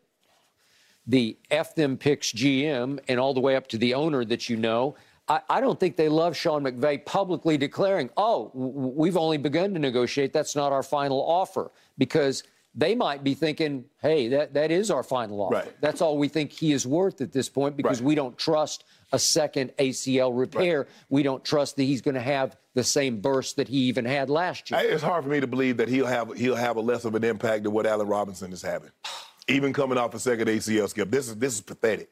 [1.06, 4.56] the F them picks GM and all the way up to the owner that you
[4.58, 4.96] know,
[5.30, 9.80] I, I don't think they love Sean McVay publicly declaring, oh, we've only begun to
[9.80, 10.34] negotiate.
[10.34, 11.72] That's not our final offer.
[11.98, 12.44] Because
[12.76, 15.56] they might be thinking, hey, that, that is our final offer.
[15.56, 15.82] Right.
[15.82, 18.08] That's all we think he is worth at this point because Right.
[18.08, 20.88] we don't trust a second ACL repair.
[21.10, 24.30] We don't trust that he's going to have the same burst that he even had
[24.30, 24.80] last year.
[24.84, 27.24] It's hard for me to believe that he'll have he'll have a less of an
[27.24, 28.92] impact than what Allen Robinson is having.
[29.48, 32.10] Even coming off a second ACL skip, this is this is pathetic.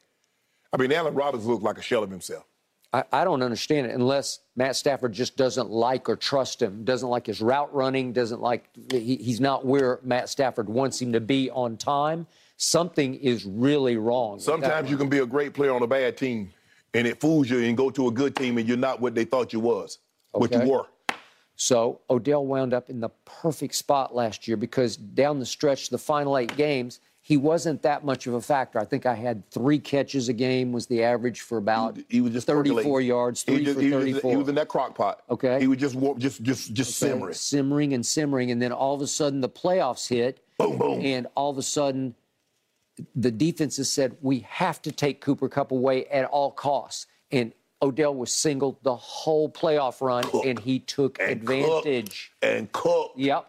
[0.72, 2.44] I mean, Allen Robinson looks like a shell of himself.
[2.92, 7.08] I, I don't understand it unless Matt Stafford just doesn't like or trust him, doesn't
[7.08, 11.20] like his route running, doesn't like he, he's not where Matt Stafford wants him to
[11.20, 12.26] be on time.
[12.56, 14.40] Something is really wrong.
[14.40, 16.50] Sometimes you can be a great player on a bad team,
[16.94, 19.24] and it fools you, and go to a good team, and you're not what they
[19.24, 19.98] thought you was,
[20.32, 20.86] what you were.
[21.56, 25.98] So Odell wound up in the perfect spot last year because down the stretch, the
[25.98, 28.78] final eight games, he wasn't that much of a factor.
[28.78, 32.32] I think I had three catches a game was the average for about He was
[32.32, 33.06] just 34 percolating.
[33.06, 34.30] yards, He three just- for he was, 34.
[34.30, 35.24] he was in that crock pot.
[35.28, 35.60] Okay.
[35.60, 37.34] He was just just just just Okay, simmering.
[37.34, 41.02] simmering and simmering, and then all of a sudden the playoffs hit, Boom, boom.
[41.04, 42.14] and all of a sudden
[43.14, 48.14] the defenses said we have to take Cooper Kupp away at all costs, and Odell
[48.14, 52.32] was singled the whole playoff run, and he took And advantage.
[52.40, 53.12] and cook.
[53.16, 53.46] Yep.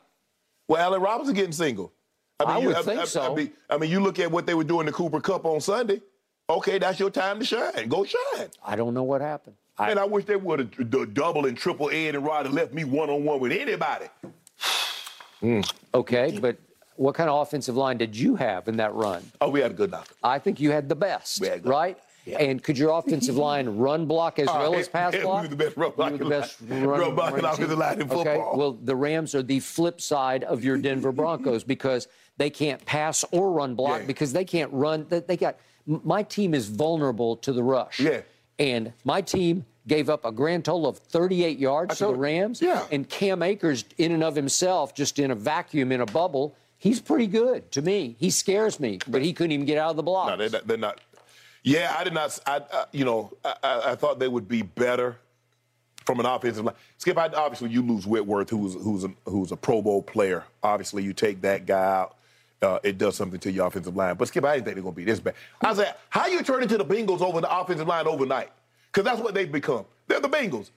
[0.67, 1.93] Well, Allen Robinson getting single.
[2.39, 3.31] I you- would think so.
[3.31, 5.59] I mean, I mean, you look at what they were doing the Cooper Kupp on
[5.61, 6.01] Sunday.
[6.49, 7.87] Okay, that's your time to shine.
[7.89, 8.47] Go shine.
[8.65, 9.55] I don't know what happened.
[9.77, 12.55] I, And I wish they would have d- double and triple Ed and Rod and
[12.55, 14.05] left me one on one with anybody.
[15.41, 15.61] Hmm.
[15.93, 16.57] okay, but
[16.97, 19.23] what kind of offensive line did you have in that run?
[19.39, 20.13] Oh, we had a good knocker.
[20.21, 21.97] I think you had the best, We had right?
[22.27, 25.43] And could your offensive line run block as oh, well as pass and we block?
[25.43, 27.77] were the best run You were the blocking best line- run, run blocking running offensive
[27.77, 32.09] line in Okay, well, the Rams are the flip side of your Denver Broncos because
[32.39, 34.07] they can't pass or run block Yeah.
[34.07, 35.05] because they can't run.
[35.09, 37.99] They got my team is vulnerable to the rush.
[37.99, 38.21] Yeah.
[38.57, 42.15] And my team gave up a grand total of 38 yards to the.
[42.15, 42.61] Rams.
[42.61, 42.85] Yeah.
[42.91, 47.01] And Cam Akers, in and of himself, just in a vacuum, in a bubble, he's
[47.01, 48.15] pretty good to me.
[48.19, 50.29] He scares me, but he couldn't even get out of the block.
[50.29, 50.67] No, they're not.
[50.67, 51.01] They're not.
[51.63, 52.39] Yeah, I did not.
[52.45, 55.17] I, I you know, I, I, I thought they would be better
[56.05, 56.75] from an offensive line.
[56.99, 60.45] Skip, I, obviously you lose Whitworth, who's who's a, who's a Pro Bowl player.
[60.63, 62.15] Obviously, you take that guy out.
[62.61, 64.15] Uh, it does something to your offensive line.
[64.15, 65.35] But Skip, I didn't think they're going to be this bad.
[65.61, 68.51] I said, how you turn into the Bengals over the offensive line overnight?
[68.91, 69.85] Because that's what they've become.
[70.07, 70.71] They're the Bengals.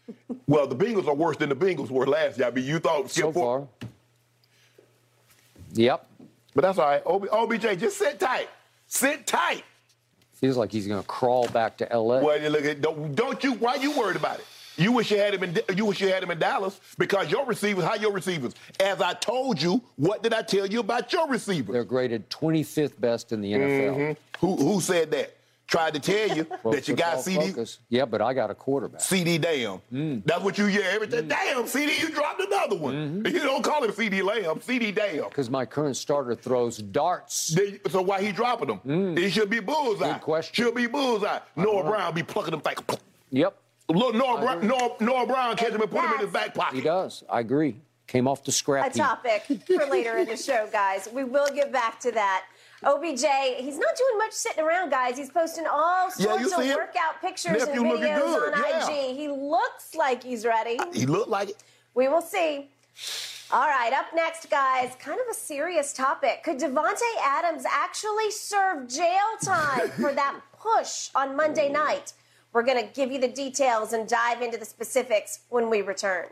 [0.47, 2.47] well, the Bengals are worse than the Bengals were last year.
[2.47, 3.67] I mean, you thought Skip so far.
[5.75, 6.07] Yep.
[6.55, 7.03] but that's all right.
[7.07, 8.49] OB, OBJ, just sit tight.
[8.87, 9.65] Sit tight.
[10.35, 12.21] Feels like he's going to crawl back to LA.
[12.21, 13.55] Well, you look at don't, don't you?
[13.55, 14.47] Why you worried about it?
[14.77, 17.45] You wish you had him in you wish you had him in Dallas because your
[17.47, 18.55] receivers, how your receivers?
[18.81, 21.73] As I told you, what did I tell you about your receivers?
[21.73, 24.17] They're graded 25th best in the NFL.
[24.41, 25.37] Who who said that?
[25.69, 27.79] Tried to tell you Pro that you got CD Focus.
[27.89, 29.01] Yeah, but I got a quarterback.
[29.01, 29.81] CD damn.
[29.91, 30.23] Mm.
[30.27, 31.29] That's what you hear every time.
[31.29, 33.23] Damn, CD, you dropped another one.
[33.23, 33.35] Mm-hmm.
[33.35, 35.29] You don't call him CD Lamb, CD damn.
[35.31, 37.49] Because my current starter throws darts.
[37.49, 39.17] They- So why he dropping them?
[39.17, 40.09] He should be bullseye.
[40.11, 40.13] Mm.
[40.15, 40.53] Good question.
[40.65, 41.39] Should be bullseye.
[41.57, 42.79] Noah Brown be plucking them like.
[43.31, 43.57] Yep,
[43.93, 46.77] Look, Noah, Brown, Noah, Noah Brown catch him and put him in his back pocket.
[46.77, 47.25] he does.
[47.29, 47.77] I agree.
[48.07, 49.03] Came off the scrap a heap.
[49.03, 51.09] topic for later in the show, guys.
[51.13, 52.45] We will get back to that.
[52.85, 53.25] OBJ,
[53.59, 55.17] he's not doing much sitting around, guys.
[55.17, 56.77] He's posting all sorts you of see him?
[56.77, 58.89] workout pictures Nephew and videos good, on yeah.
[58.89, 59.17] IG.
[59.17, 60.79] He looks like he's ready.
[60.93, 61.63] He looked like it.
[61.95, 62.69] We will see.
[63.53, 66.43] All right, up next, guys, kind of a serious topic.
[66.43, 72.15] Could Davante Adams actually serve jail time for that push on Monday night?
[72.53, 76.27] We're going to give you the details and dive into the specifics when we return.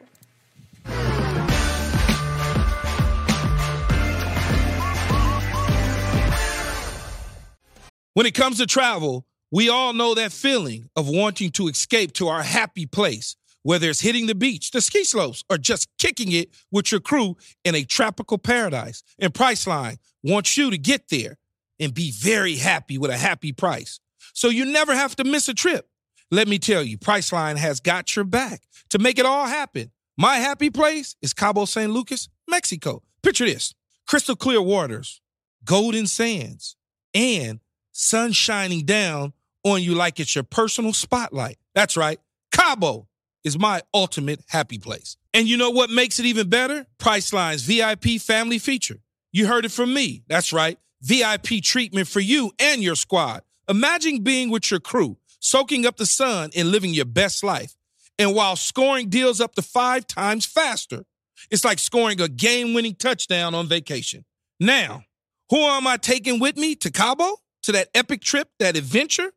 [8.12, 12.28] When it comes to travel, we all know that feeling of wanting to escape to
[12.28, 16.50] our happy place, whether it's hitting the beach, the ski slopes, or just kicking it
[16.70, 19.02] with your crew in a tropical paradise.
[19.18, 21.38] And Priceline wants you to get there
[21.78, 24.00] and be very happy with a happy price.
[24.34, 25.86] So you never have to miss a trip.
[26.30, 29.90] Let me tell you, Priceline has got your back to make it all happen.
[30.16, 33.02] My happy place is Cabo San Lucas, Mexico.
[33.22, 33.74] Picture this
[34.06, 35.20] crystal clear waters,
[35.64, 36.76] golden sands,
[37.14, 37.60] and
[37.92, 39.32] sun shining down
[39.64, 41.58] on you like it's your personal spotlight.
[41.74, 42.20] That's right.
[42.52, 43.08] Cabo
[43.44, 45.16] is my ultimate happy place.
[45.34, 46.86] And you know what makes it even better?
[46.98, 49.00] Priceline's VIP family feature.
[49.32, 50.22] You heard it from me.
[50.28, 50.78] That's right.
[51.02, 53.42] VIP treatment for you and your squad.
[53.68, 57.74] Imagine being with your crew, soaking up the sun and living your best life.
[58.18, 61.04] And while scoring deals up to five times faster,
[61.50, 64.24] it's like scoring a game winning touchdown on vacation.
[64.60, 65.04] Now,
[65.48, 67.36] who am I taking with me to Cabo?
[67.64, 69.32] To that epic trip, that adventure?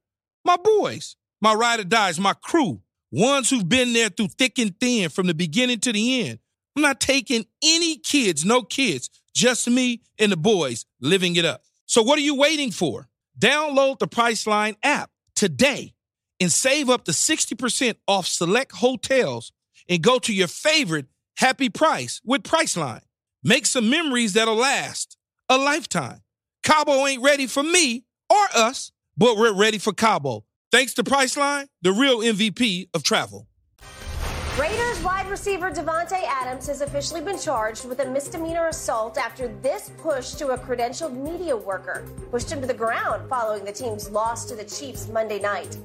[0.46, 4.78] My boys, my ride or dies, my crew, ones who've been there through thick and
[4.80, 6.40] thin from the beginning to the end.
[6.76, 11.64] I'm not taking any kids, no kids, just me and the boys living it up.
[11.86, 13.08] So what are you waiting for?
[13.40, 15.93] Download the Priceline app today
[16.44, 19.54] and save up to 60% off select hotels
[19.88, 23.02] and go to your favorite happy price with Priceline.
[23.44, 25.18] Make some memories that'll last
[25.50, 26.20] a lifetime.
[26.64, 30.44] Cabo ain't ready for me or us, but we're ready for Cabo.
[30.72, 33.48] Thanks to Priceline, the real MVP of travel.
[34.60, 39.92] Raiders wide receiver Davante Adams has officially been charged with a misdemeanor assault after this
[39.98, 44.46] push to a credentialed media worker pushed him to the ground following the team's loss
[44.46, 45.78] to the Chiefs Monday night.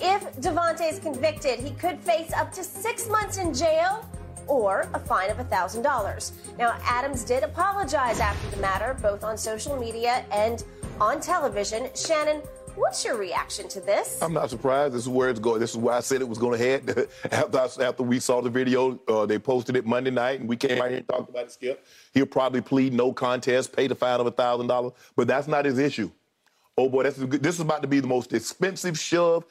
[0.00, 4.08] If Davante is convicted, he could face up to six months in jail
[4.46, 6.32] or a fine of $1,000.
[6.56, 10.64] Now, Adams did apologize after the matter, both on social media and
[11.00, 11.88] on television.
[11.94, 12.42] Shannon,
[12.78, 14.22] What's your reaction to this?
[14.22, 14.94] I'm not surprised.
[14.94, 15.58] This is where it's going.
[15.58, 17.08] This is why I said it was going to head.
[17.32, 20.78] after, after we saw the video, uh, they posted it Monday night, and we came
[20.78, 21.84] right here and talked about it, Skip.
[22.14, 26.08] He'll probably plead no contest, pay the fine of $1,000, but that's not his issue.
[26.76, 29.44] Oh, boy, this is about to be the most expensive shove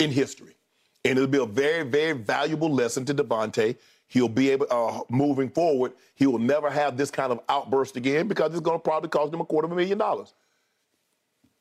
[0.00, 0.56] in history.
[1.04, 3.76] And it'll be a very, very valuable lesson to Davante.
[4.08, 8.26] He'll be able, uh, moving forward, he will never have this kind of outburst again
[8.26, 10.34] because it's going to probably cost him a quarter of a million dollars.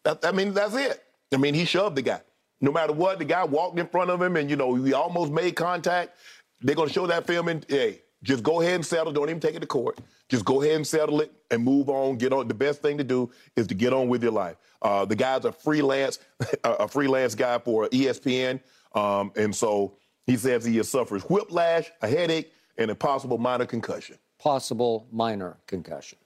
[0.04, 1.04] That, I mean, that's it.
[1.34, 2.22] I mean, he shoved the guy.
[2.60, 5.32] No matter what, the guy walked in front of him and, you know, he almost
[5.32, 6.18] made contact.
[6.62, 9.12] They're going to show that film and, hey, just go ahead and settle.
[9.14, 10.00] Don't even take it to court.
[10.28, 12.18] Just go ahead and settle it and move on.
[12.18, 12.48] Get on.
[12.48, 14.58] The best thing to do is to get on with your life.
[14.82, 16.20] Uh, the guy's a freelance,
[16.64, 18.60] a freelance guy for ESPN,
[18.96, 24.18] um, and so he says he suffers whiplash, a headache, and a possible minor concussion.
[24.38, 26.18] Possible minor concussion.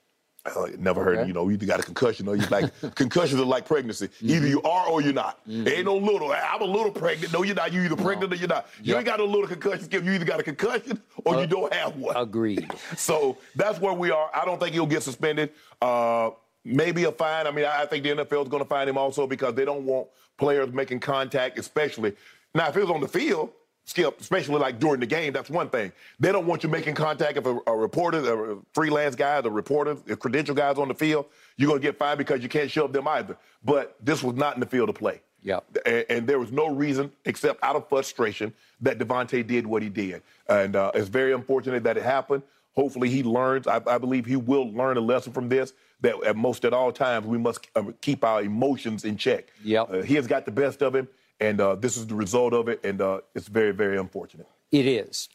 [0.45, 3.45] Uh, never heard, you know, you either got a concussion or you like concussions are
[3.45, 4.09] like pregnancy.
[4.09, 4.29] Mm-hmm.
[4.29, 5.39] Either you are or you're not.
[5.47, 5.69] Mm-hmm.
[5.69, 6.33] Ain't no little.
[6.33, 7.31] I'm a little pregnant.
[7.31, 7.71] No, you're not.
[7.71, 8.35] You either pregnant no.
[8.35, 8.67] or you're not.
[8.81, 8.97] You yep.
[8.97, 9.87] ain't got a little concussion.
[9.89, 12.17] You either got a concussion or uh, you don't have one.
[12.17, 12.69] Agreed.
[12.97, 14.29] so that's where we are.
[14.33, 15.51] I don't think he'll get suspended.
[15.81, 16.31] Uh,
[16.65, 17.47] maybe a fine.
[17.47, 19.85] I mean, I think the NFL is going to fine him also because they don't
[19.85, 22.15] want players making contact, especially
[22.53, 23.51] now if it was on the field
[23.85, 25.91] skip, especially like during the game, that's one thing.
[26.19, 29.95] They don't want you making contact if a, a reporter, a freelance guy, the reporter,
[29.95, 31.25] the credential guys on the field,
[31.57, 33.37] you're going to get fined because you can't shove them either.
[33.63, 35.21] But this was not in the field of play.
[35.41, 35.59] Yeah.
[35.85, 39.89] And, and, there was no reason except out of frustration that Davante did what he
[39.89, 40.21] did.
[40.47, 42.43] And uh, it's very unfortunate that it happened.
[42.75, 43.67] Hopefully he learns.
[43.67, 46.93] I, I, believe he will learn a lesson from this that at most at all
[46.93, 49.47] times we must uh, keep our emotions in check.
[49.63, 49.81] Yeah.
[49.81, 51.09] Uh, he has got the best of him
[51.43, 54.47] and uh, this is the result of it, and uh, it's very, very unfortunate.
[54.71, 55.27] It is.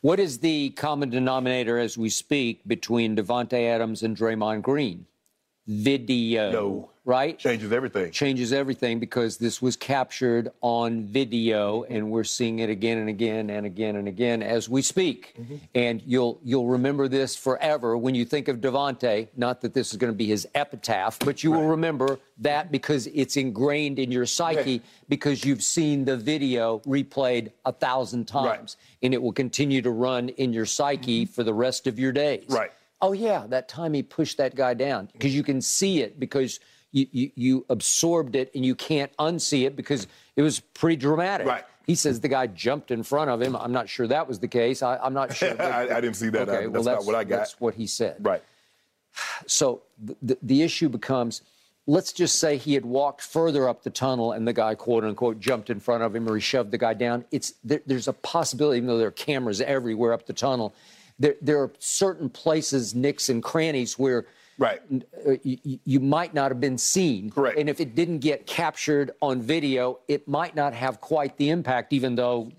[0.00, 5.06] What is the common denominator as we speak between Davante Adams and Draymond Green?
[5.66, 6.50] Video.
[6.50, 7.38] No right?
[7.38, 8.10] Changes everything.
[8.10, 13.48] Changes everything because this was captured on video, and we're seeing it again and again
[13.48, 15.34] and again and again as we speak.
[15.40, 15.56] Mm-hmm.
[15.74, 19.28] And you'll you'll remember this forever when you think of Davante.
[19.36, 21.60] Not that this is going to be his epitaph, but you right.
[21.60, 27.52] will remember that because it's ingrained in your psyche because you've seen the video replayed
[27.64, 29.04] a thousand times, right.
[29.04, 31.32] and it will continue to run in your psyche mm-hmm.
[31.32, 32.44] for the rest of your days.
[32.48, 32.72] Right.
[33.00, 36.58] Oh yeah, that time he pushed that guy down because you can see it because
[36.96, 41.46] you, you, you absorbed it and you can't unsee it because it was pretty dramatic.
[41.46, 41.64] Right.
[41.86, 43.54] He says the guy jumped in front of him.
[43.54, 44.82] I'm not sure that was the case.
[44.82, 45.60] I, am not sure.
[45.62, 46.48] I, I, didn't see that.
[46.48, 47.36] Okay, well, that's, not what I got.
[47.36, 48.16] That's what he said.
[48.20, 48.42] Right.
[49.46, 49.82] So
[50.22, 51.42] the, the issue becomes
[51.86, 55.38] let's just say he had walked further up the tunnel and the guy quote unquote
[55.38, 58.12] jumped in front of him or he shoved the guy down it's there, there's a
[58.12, 60.74] possibility even though there are cameras everywhere up the tunnel
[61.20, 64.26] there, there are certain places nicks and crannies where
[64.58, 64.80] Right.
[65.26, 67.30] Uh, you, you, might not have been seen.
[67.30, 67.58] Correct.
[67.58, 71.92] And if it didn't get captured on video, it might not have quite the impact,
[71.92, 72.50] even though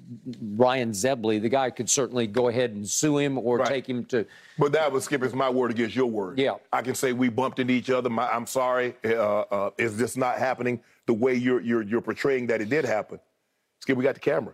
[0.56, 3.68] Ryan Zebley, the guy, could certainly go ahead and sue him or right.
[3.68, 4.28] take him to.
[4.60, 6.38] But that was, Skip, it's my word against your word.
[6.38, 6.56] Yeah.
[6.72, 8.10] I can say we bumped into each other.
[8.10, 8.96] My, I'm sorry.
[9.04, 12.86] Uh, uh, is this not happening the way you're, you're, you're portraying that it did
[12.86, 13.20] happen?
[13.80, 14.54] Skip, we got the camera.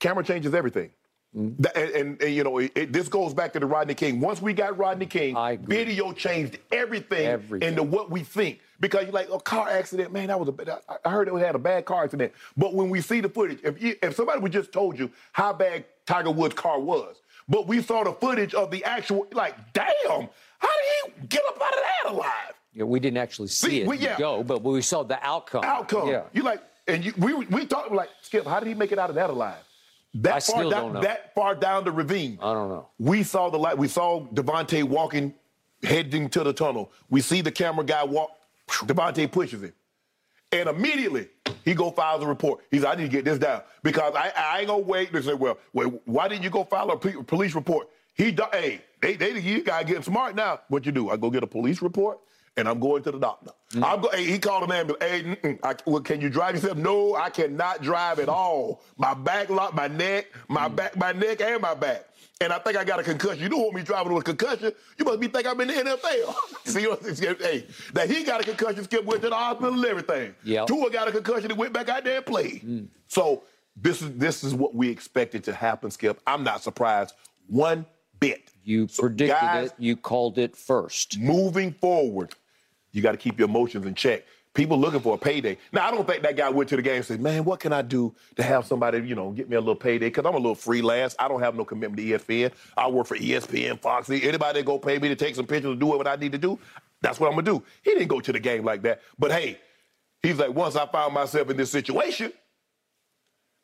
[0.00, 0.90] Camera changes everything.
[1.34, 1.64] Mm-hmm.
[1.74, 4.20] And, and, and, you know, it, it, this goes back to the Rodney King.
[4.20, 8.60] Once we got Rodney King, video changed everything, everything, into what we think.
[8.80, 11.58] Because you're like, a car accident, man, that was a I heard it had a
[11.58, 12.32] bad car accident.
[12.56, 15.52] But when we see the footage, if, you, if somebody would just told you how
[15.52, 17.16] bad Tiger Woods' car was,
[17.48, 20.68] but we saw the footage of the actual, like, damn, How
[21.04, 22.54] did he get up out of that alive?
[22.72, 24.18] Yeah, we didn't actually see, See, it we- yeah.
[24.18, 25.64] go, but we saw the outcome.
[25.64, 26.08] Outcome.
[26.08, 26.24] Yeah.
[26.32, 28.46] You like, and you, we we talked like Skip.
[28.46, 29.56] How did he make it out of that alive?
[30.22, 32.38] That I far down, that far down the ravine.
[32.40, 32.88] I don't know.
[32.98, 33.76] We saw the light.
[33.76, 35.34] We saw Davante walking,
[35.82, 36.90] heading to the tunnel.
[37.10, 38.30] We see the camera guy walk.
[38.68, 39.72] Davante pushes him,
[40.52, 41.28] and immediately
[41.64, 42.64] he go file the report.
[42.70, 45.12] He's, like, I need to get this down because I, I ain't gonna wait.
[45.12, 47.88] They say, well, wait, why didn't you go file a police report?
[48.14, 50.60] He, hey, they, they, you guys getting smart now.
[50.68, 51.10] What you do?
[51.10, 52.18] I go get a police report.
[52.58, 53.50] And I'm going to the doctor.
[53.76, 53.84] Mm.
[53.84, 55.04] I'm go, hey, he called an ambulance.
[55.04, 56.78] Hey, I, well, can you drive yourself?
[56.78, 58.82] No, I cannot drive at all.
[58.96, 60.76] My back lock, my neck, my mm.
[60.76, 62.06] back, my neck, and my back.
[62.40, 63.42] And I think I got a concussion.
[63.42, 64.72] You don't want me driving with a concussion.
[64.98, 66.34] You must be think I'm in the NFL.
[66.64, 67.02] See what
[67.40, 70.34] Hey, that he got a concussion, Skip went to the hospital and everything.
[70.44, 70.66] Yep.
[70.66, 72.62] Tua got a concussion and went back out there and played.
[72.62, 72.88] Mm.
[73.08, 76.20] So this is this is what we expected to happen, Skip.
[76.26, 77.14] I'm not surprised
[77.46, 77.86] one
[78.20, 78.50] bit.
[78.64, 79.74] You So, predicted guys, it.
[79.78, 81.18] You called it first.
[81.18, 82.34] moving forward,
[82.96, 84.24] you got to keep your emotions in check.
[84.54, 85.58] People looking for a payday.
[85.70, 87.74] Now, I don't think that guy went to the game and said, "Man, what can
[87.74, 90.38] I do to have somebody, you know, get me a little payday?" Because I'm a
[90.38, 91.14] little freelance.
[91.18, 92.52] I don't have no commitment to ESPN.
[92.74, 94.08] I work for ESPN, Fox.
[94.08, 96.38] Anybody that go pay me to take some pictures and do what I need to
[96.38, 96.58] do,
[97.02, 97.62] that's what I'm gonna do.
[97.82, 99.02] He didn't go to the game like that.
[99.18, 99.58] But hey,
[100.22, 102.32] he's like, once I found myself in this situation,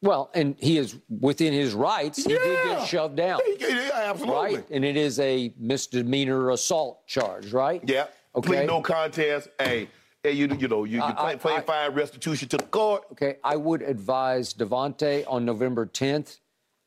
[0.02, 2.18] Well, and he is within his rights.
[2.24, 4.56] He did get shoved down, yeah, yeah, absolutely.
[4.56, 4.70] right?
[4.70, 7.80] And it is a misdemeanor assault charge, right?
[7.86, 8.08] Yeah.
[8.34, 8.46] Okay.
[8.48, 9.48] Plead no contest.
[9.58, 9.88] Hey,
[10.22, 12.64] hey, you you know you, you I- play, I- play I- fine restitution to the
[12.64, 13.04] court.
[13.12, 16.38] Okay, I would advise Davante on November 10th.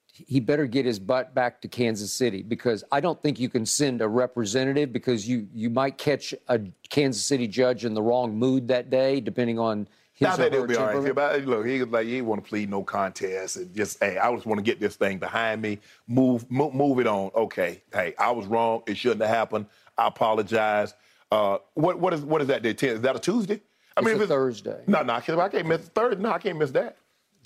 [0.08, 3.66] He better get his butt back to Kansas City because I don't think you can
[3.66, 8.38] send a representative because you you might catch a Kansas City judge in the wrong
[8.38, 11.14] mood that day, depending on his I or think her they'll be all right.
[11.14, 14.34] But, look, he was like, he want to plead no contest and just, hey, I
[14.34, 17.32] just want to get this thing behind me, move, move, move it on.
[17.36, 18.82] Okay, hey, I was wrong.
[18.88, 19.66] It shouldn't have happened.
[19.98, 20.94] I apologize.
[21.36, 22.74] Uh, what what is what is that day?
[22.74, 22.92] Ten?
[22.96, 23.62] Is that a Tuesday?
[23.98, 24.84] I It's a if Thursday.
[24.88, 26.22] No, no, I can't, I can't miss Thursday.
[26.22, 26.98] No, I can't miss that.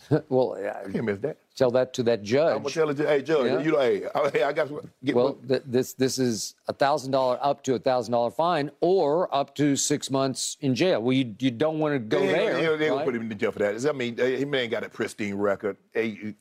[0.29, 1.37] well, I can't miss that.
[1.55, 2.55] tell that to that judge.
[2.55, 3.59] I'm gonna tell the hey judge, Yeah.
[3.61, 5.15] you know, hey, I, hey, I got to get.
[5.15, 9.33] Well, th- this this is a thousand dollar up to a thousand dollar fine or
[9.35, 11.01] up to six months in jail.
[11.01, 12.61] Well, you, you don't want to go Yeah, there.
[12.61, 12.95] Yeah, they right?
[12.95, 13.85] gonna put him in jail for that.
[13.85, 14.23] I mean, he
[14.55, 15.75] ain't got a pristine record.
[15.91, 16.35] Hey,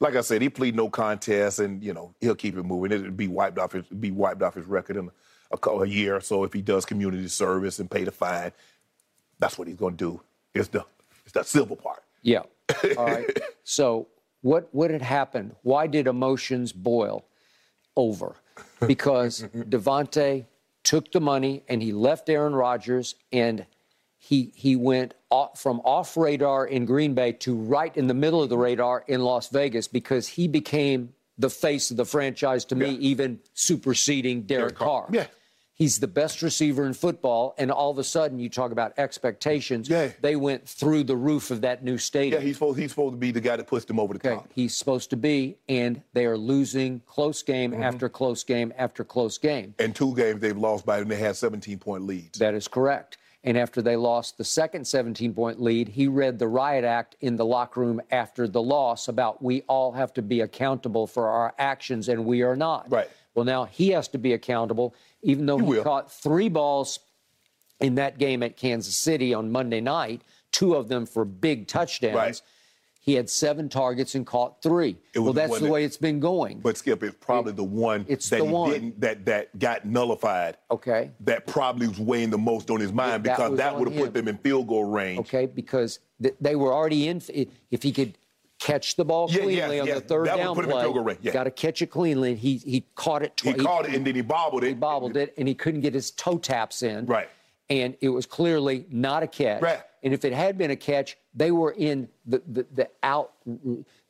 [0.00, 2.90] like I said, he plead no contest, and you know he'll keep it moving.
[2.92, 5.10] It'll be wiped off his be wiped off his record in
[5.66, 8.52] a, a, year or so if he does community service and pay the fine.
[9.38, 10.20] That's what he's gonna do.
[10.54, 10.84] It's the
[11.24, 12.02] it's the civil part.
[12.22, 12.42] Yeah.
[12.96, 13.30] All right.
[13.64, 14.08] so
[14.42, 15.54] what what had happened?
[15.62, 17.24] Why did emotions boil
[17.96, 18.36] over?
[18.86, 20.46] Because Davante
[20.82, 23.66] took the money and he left Aaron Rodgers and
[24.18, 28.42] he he went off, from off radar in Green Bay to right in the middle
[28.42, 32.74] of the radar in Las Vegas because he became the face of the franchise to
[32.76, 32.98] me, Yeah.
[32.98, 35.02] even superseding Derek Carr.
[35.02, 35.10] Carr.
[35.12, 35.26] Yeah.
[35.76, 39.88] He's the best receiver in football, and all of a sudden, you talk about expectations.
[39.88, 40.10] Yeah.
[40.20, 42.42] They went through the roof of that new Yeah, stadium.
[42.42, 44.48] he's supposed he's supposed to be the guy that puts them over the Okay, top.
[44.54, 47.82] he's supposed to be, and they are losing close game Mm-hmm.
[47.82, 49.74] after close game after close game.
[49.80, 52.38] And two games they've lost by and they had 17 point leads.
[52.38, 53.18] That is correct.
[53.42, 57.34] And after they lost the second 17 point lead, he read the riot act in
[57.36, 61.52] the locker room after the loss about we all have to be accountable for our
[61.58, 62.90] actions, and we are not.
[62.92, 63.08] Right.
[63.34, 64.94] Well, now he has to be accountable,
[65.24, 67.00] even though He he, caught three balls
[67.80, 70.22] in that game at Kansas City on Monday night,
[70.52, 72.14] two of them for big touchdowns.
[72.14, 72.40] Right.
[73.00, 74.96] He had seven targets and caught three.
[75.14, 76.60] Well, that's the that- way it's been going.
[76.60, 78.70] But Skip, it's probably the one that the he one.
[78.70, 80.56] didn't that that got nullified.
[80.70, 81.10] Okay.
[81.20, 84.00] That probably was weighing the most on his mind that because was that would have
[84.00, 85.18] put them in field goal range.
[85.20, 87.20] okay, because th- they were already in.
[87.70, 88.16] If he could
[88.64, 90.00] catch the ball Yeah, cleanly yes, on yes.
[90.00, 91.32] the third That down put him in play, yeah.
[91.32, 92.34] got to catch it cleanly.
[92.34, 93.64] He he caught it He twice.
[93.66, 94.68] caught it and then he bobbled it.
[94.68, 97.06] He bobbled it, and he couldn't get his toe taps in.
[97.06, 97.28] Right.
[97.70, 99.62] And it was clearly not a catch.
[99.62, 99.80] Right.
[100.02, 103.32] And if it had been a catch, they were in the the, the out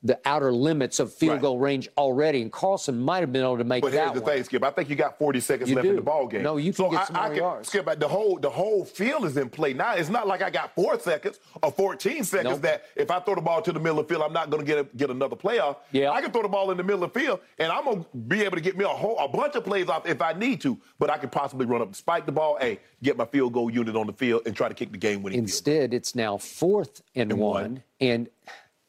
[0.05, 1.40] the outer limits of field Right.
[1.42, 4.14] goal range already, and Carlson might have been able to make But that But here's
[4.14, 4.32] the one.
[4.34, 4.62] thing, Skip.
[4.64, 6.42] I think you got 40 seconds You left in the ball game.
[6.42, 7.68] No, you so can get I, some I more can yards.
[7.68, 7.98] skip.
[8.00, 9.94] The whole the whole field is in play now.
[9.94, 12.61] It's not like I got four seconds or 14 seconds Nope.
[12.62, 14.62] that if I throw the ball to the middle of the field, I'm not going
[14.62, 15.76] to get a, get another playoff.
[15.90, 16.11] Yeah.
[16.11, 18.16] I can throw the ball in the middle of the field, and I'm going to
[18.28, 20.61] be able to get me a whole a bunch of plays off if I need
[20.61, 20.78] to.
[20.98, 23.70] But I could possibly run up, and spike the ball, hey, get my field goal
[23.70, 25.44] unit on the field, and try to kick the game winning field.
[25.48, 27.55] Instead, it's now fourth and, And one.
[27.62, 27.82] one.
[28.00, 28.28] And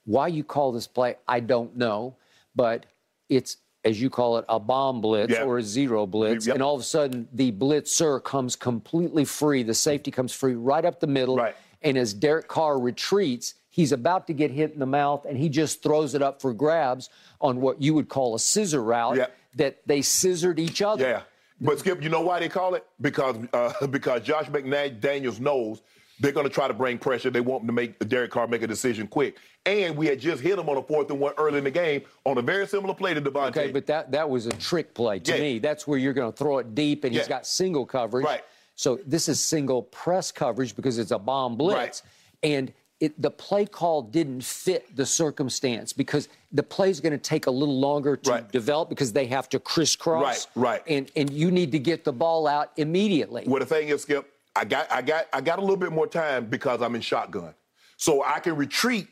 [0.05, 2.15] why you call this play, I don't know,
[2.55, 2.85] but
[3.29, 5.43] it's as you call it, a bomb blitz Yeah.
[5.43, 6.55] or a zero blitz, Yep.
[6.55, 9.61] and all of a sudden the blitzer comes completely free.
[9.61, 11.55] The safety comes free right up the middle, Right.
[11.83, 15.49] and as Derek Carr retreats, he's about to get hit in the mouth, and he
[15.49, 19.17] just throws it up for grabs on what you would call a scissor route.
[19.17, 19.27] Yeah.
[19.57, 21.03] That they scissored each other.
[21.07, 21.21] Yeah.
[21.61, 22.85] But Skip, you know why they call it?
[22.99, 25.81] Because uh, because Josh McDaniels knows
[26.19, 27.29] they're going to try to bring pressure.
[27.29, 29.37] They want to make Derek Carr make a decision quick.
[29.65, 32.03] And we had just hit him on a fourth and one early in the game
[32.23, 33.49] on a very similar play to Davante.
[33.49, 35.39] Okay, but that that was a trick play to Yeah.
[35.39, 35.59] me.
[35.59, 37.29] That's where you're going to throw it deep, and he's Yeah.
[37.29, 38.25] got single coverage.
[38.25, 38.41] Right.
[38.75, 42.01] So this is single press coverage because it's a bomb blitz, Right.
[42.43, 47.17] and it, the play call didn't fit the circumstance because the play is going to
[47.17, 48.51] take a little longer to Right.
[48.51, 50.47] develop because they have to crisscross.
[50.55, 50.83] Right, right.
[50.87, 53.43] And and you need to get the ball out immediately.
[53.47, 56.07] Well, the thing is, Skip, I got, I got, I got a little bit more
[56.07, 57.53] time because I'm in shotgun,
[57.97, 59.07] so I can retreat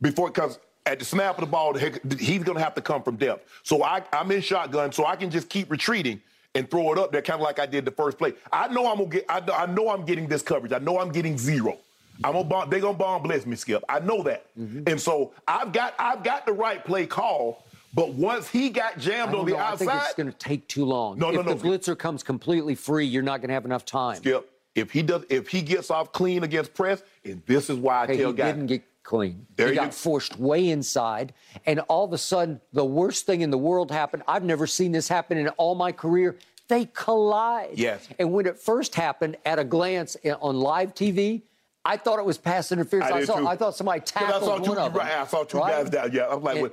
[0.00, 3.16] before because at the snap of the ball, he's going to have to come from
[3.16, 3.48] depth.
[3.64, 6.20] So I, I'm in shotgun, so I can just keep retreating
[6.54, 8.34] and throw it up there, kind of like I did the first play.
[8.52, 10.72] I know I'm gonna get, I, know- I know I'm getting this coverage.
[10.72, 11.78] I know I'm getting zero.
[12.24, 13.84] I'm gonna bomb, they're gonna bomb blitz me, Skip.
[13.88, 14.84] I know that, mm-hmm.
[14.86, 17.64] and so I've got, I've got the right play call.
[17.94, 19.58] But once he got jammed on the know.
[19.58, 21.18] I think it's going to take too long.
[21.18, 21.54] No, no, if no.
[21.54, 24.16] the blitzer comes completely free, you're not going to have enough time.
[24.16, 28.00] Skip, if he does, if he gets off clean against press, and this is why
[28.00, 29.46] I Okay, tell he guys, didn't get clean.
[29.56, 31.32] There he got forced way inside,
[31.64, 34.22] and all of a sudden, the worst thing in the world happened.
[34.28, 36.36] I've never seen this happen in all my career.
[36.68, 37.70] They collide.
[37.78, 38.08] Yes.
[38.18, 41.42] And when it first happened, at a glance on live TV,
[41.84, 43.10] I thought it was pass interference.
[43.12, 43.46] I did saw, too.
[43.48, 45.00] I thought somebody 'Cause I tackled saw two, one of them.
[45.00, 45.84] right, I saw two right?
[45.84, 46.12] guys down.
[46.12, 46.72] Yeah, I'm like,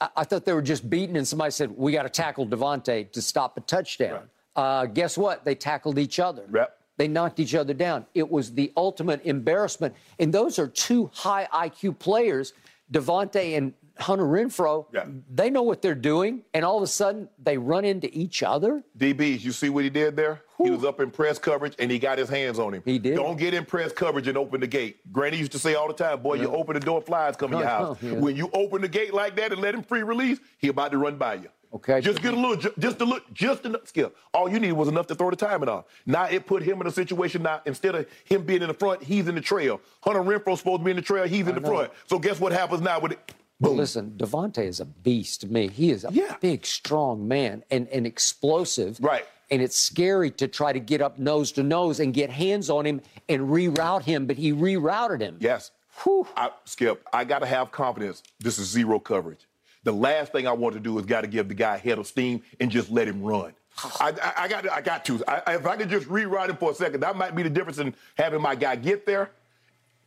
[0.00, 3.12] I, I thought they were just beaten, and somebody said, "We got to tackle Davante
[3.12, 5.44] to stop a touchdown." Uh, guess what?
[5.44, 6.42] They tackled each other.
[6.52, 6.76] Yep.
[7.00, 8.04] They knocked each other down.
[8.12, 9.94] It was the ultimate embarrassment.
[10.18, 12.52] And those are two high IQ players,
[12.92, 14.84] Davante and Hunter Renfrow.
[14.92, 15.06] Yeah.
[15.34, 18.84] They know what they're doing, and all of a sudden they run into each other.
[18.98, 20.42] DBs, you see what he did there?
[20.62, 22.82] He was up in press coverage and he got his hands on him.
[22.84, 23.16] He did.
[23.16, 25.10] Don't get in press coverage and open the gate.
[25.10, 27.60] Granny used to say all the time, boy, you open the door, flies come in
[27.60, 27.96] your house.
[28.02, 28.18] no, yeah.
[28.18, 30.98] When you open the gate like that and let him free release, he about to
[30.98, 31.48] run by you.
[31.72, 32.00] Okay.
[32.00, 34.12] Just get a little, just a little, just enough skill.
[34.34, 35.84] All you need was enough to throw the timing off.
[36.04, 39.02] Now it put him in a situation now, instead of him being in the front,
[39.02, 39.80] he's in the trail.
[40.02, 41.68] Hunter Renfrow's supposed to be in the trail, he's in the know.
[41.68, 41.92] front.
[42.06, 43.34] So guess what happens now with it?
[43.60, 43.76] Boom.
[43.76, 45.68] Listen, Davante is a beast to me.
[45.68, 46.36] He is a Yeah.
[46.40, 48.98] big, strong man and, and explosive.
[49.00, 49.24] Right.
[49.50, 52.84] And it's scary to try to get up nose to nose and get hands on
[52.86, 55.36] him and reroute him, but he rerouted him.
[55.40, 55.72] Yes.
[56.04, 56.26] Whew.
[56.36, 58.22] I, Skip, I got to have confidence.
[58.38, 59.46] This is zero coverage.
[59.84, 61.98] The last thing I want to do is got to give the guy a head
[61.98, 63.54] of steam and just let him run.
[64.00, 65.24] I, I, I got, I got to.
[65.26, 67.78] I, if I could just rewrite him for a second, that might be the difference
[67.78, 69.30] in having my guy get there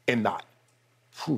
[0.07, 0.45] and not.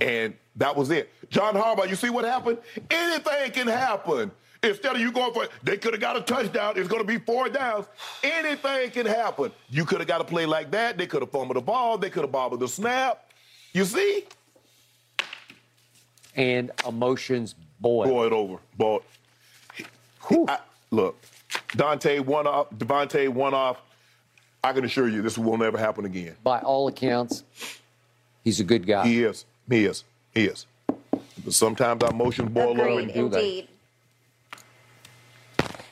[0.02, 1.12] And that was it.
[1.30, 2.60] John Harbaugh, you see what happened?
[2.90, 4.32] Anything can happen.
[4.64, 6.74] Instead of you going for it, they could have got a touchdown.
[6.76, 7.86] It's going to be four downs.
[8.24, 9.52] Anything can happen.
[9.70, 10.98] You could have got a play like that.
[10.98, 11.98] They could have fumbled the ball.
[11.98, 13.30] They could have bobbled the snap.
[13.74, 14.26] You see?
[16.36, 17.54] And emotions.
[17.80, 18.58] Boy, Boy it over.
[18.78, 19.00] Boy.
[20.48, 20.60] I-
[20.92, 21.18] look,
[21.76, 23.82] Dante one off, Davante one off.
[24.64, 26.36] I can assure you this will never happen again.
[26.44, 27.44] By all accounts,
[28.44, 29.06] he's a good guy.
[29.08, 29.46] He is.
[29.70, 30.04] He is.
[30.34, 30.66] He is.
[30.88, 32.82] But sometimes our emotions boil over.
[32.88, 33.40] Agreed, and- do that.
[33.40, 33.68] indeed.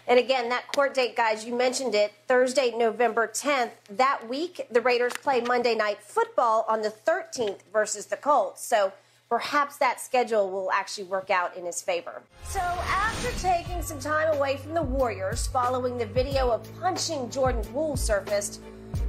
[0.05, 3.71] And again, that court date, guys, you mentioned it, Thursday, November 10th.
[3.89, 8.65] That week, the Raiders play Monday Night Football on the 13th versus the Colts.
[8.65, 8.91] So
[9.33, 12.21] perhaps that schedule will actually work out in his favor.
[12.43, 17.63] So after taking some time away from the Warriors following the video of punching Jordan
[17.73, 18.61] Poole surfaced,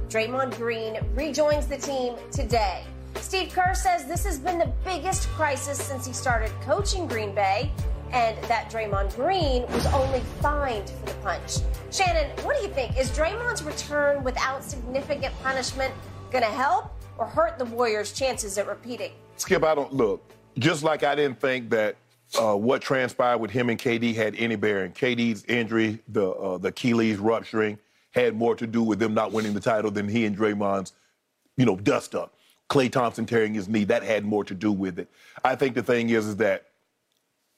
[0.09, 2.83] Draymond Green rejoins the team today.
[3.17, 7.71] Steve Kerr says this has been the biggest crisis since he started coaching Green Bay,
[8.11, 11.57] and that Draymond Green was only fined for the punch.
[11.91, 12.97] Shannon, what do you think?
[12.97, 15.93] Is Draymond's return without significant punishment
[16.31, 19.11] going to help or hurt the Warriors' chances at repeating?
[19.37, 20.23] Skip, I don't look.
[20.57, 21.97] Just like I didn't think that
[22.39, 24.91] uh, what transpired with him and KD had any bearing.
[24.91, 27.77] KD's injury, the uh, the Achilles rupturing,
[28.11, 30.93] had more to do with them not winning the title than he and Draymond's,
[31.57, 32.33] you know, dust up.
[32.69, 35.09] Klay Thompson tearing his knee, that had more to do with it.
[35.43, 36.65] I think the thing is, is that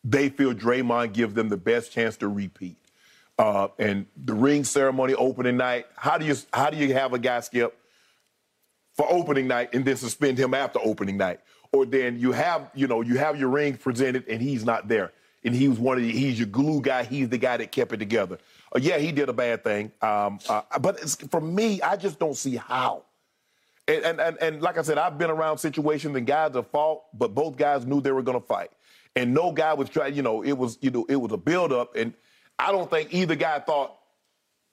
[0.04, 2.76] they feel Draymond gives them the best chance to repeat.
[3.38, 7.20] Uh, and the ring ceremony opening night, how do you how do you have a
[7.20, 7.78] guy skip
[8.96, 11.40] for opening night and then suspend him after opening night?
[11.72, 15.12] Or then you have, you know, you have your ring presented and he's not there.
[15.44, 17.04] And he was one of the, he's your glue guy.
[17.04, 18.40] He's the guy that kept it together.
[18.76, 19.92] Uh, yeah, he did a bad thing.
[20.02, 21.00] Um, uh, but
[21.32, 23.04] for me, I just don't see how.
[23.88, 27.04] And, and, and, and like I said, I've been around situations and guys have fought,
[27.14, 28.72] but both guys knew they were going to fight.
[29.16, 31.96] And no guy was trying, you know, it was, you know, it was a buildup.
[31.96, 32.14] And
[32.60, 33.98] I don't think either guy thought,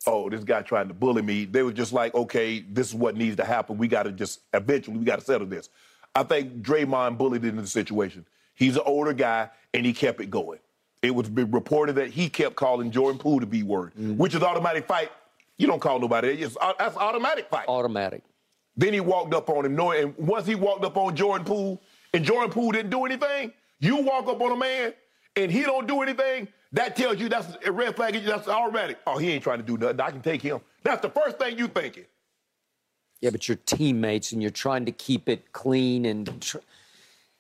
[0.07, 1.45] oh, this guy trying to bully me.
[1.45, 3.79] They were just like, okay, this is what needs to happen.
[3.79, 5.69] We got to just, eventually, we got to settle this.
[6.15, 8.27] I think Draymond bullied into the situation.
[8.55, 10.61] He's an older guy, and he kept it going.
[11.03, 14.17] It was reported that he kept calling Jordan Poole to be word, mm-hmm.
[14.17, 15.11] which is automatic fight
[15.59, 16.29] You don't call nobody.
[16.29, 17.69] It's, that's automatic fight.
[17.69, 18.23] Automatic.
[18.77, 21.81] Then he walked up on him, knowing, and once he walked up on Jordan Poole,
[22.13, 24.95] and Jordan Poole didn't do anything, you walk up on a man
[25.37, 28.15] and he don't do anything, that tells you that's a red flag.
[28.25, 28.99] That's automatic.
[29.07, 30.01] Oh, he ain't trying to do nothing.
[30.01, 30.61] I can take him.
[30.83, 32.05] That's the first thing you thinking.
[33.25, 36.59] Yeah, but you're teammates and you're trying to keep it clean and tr-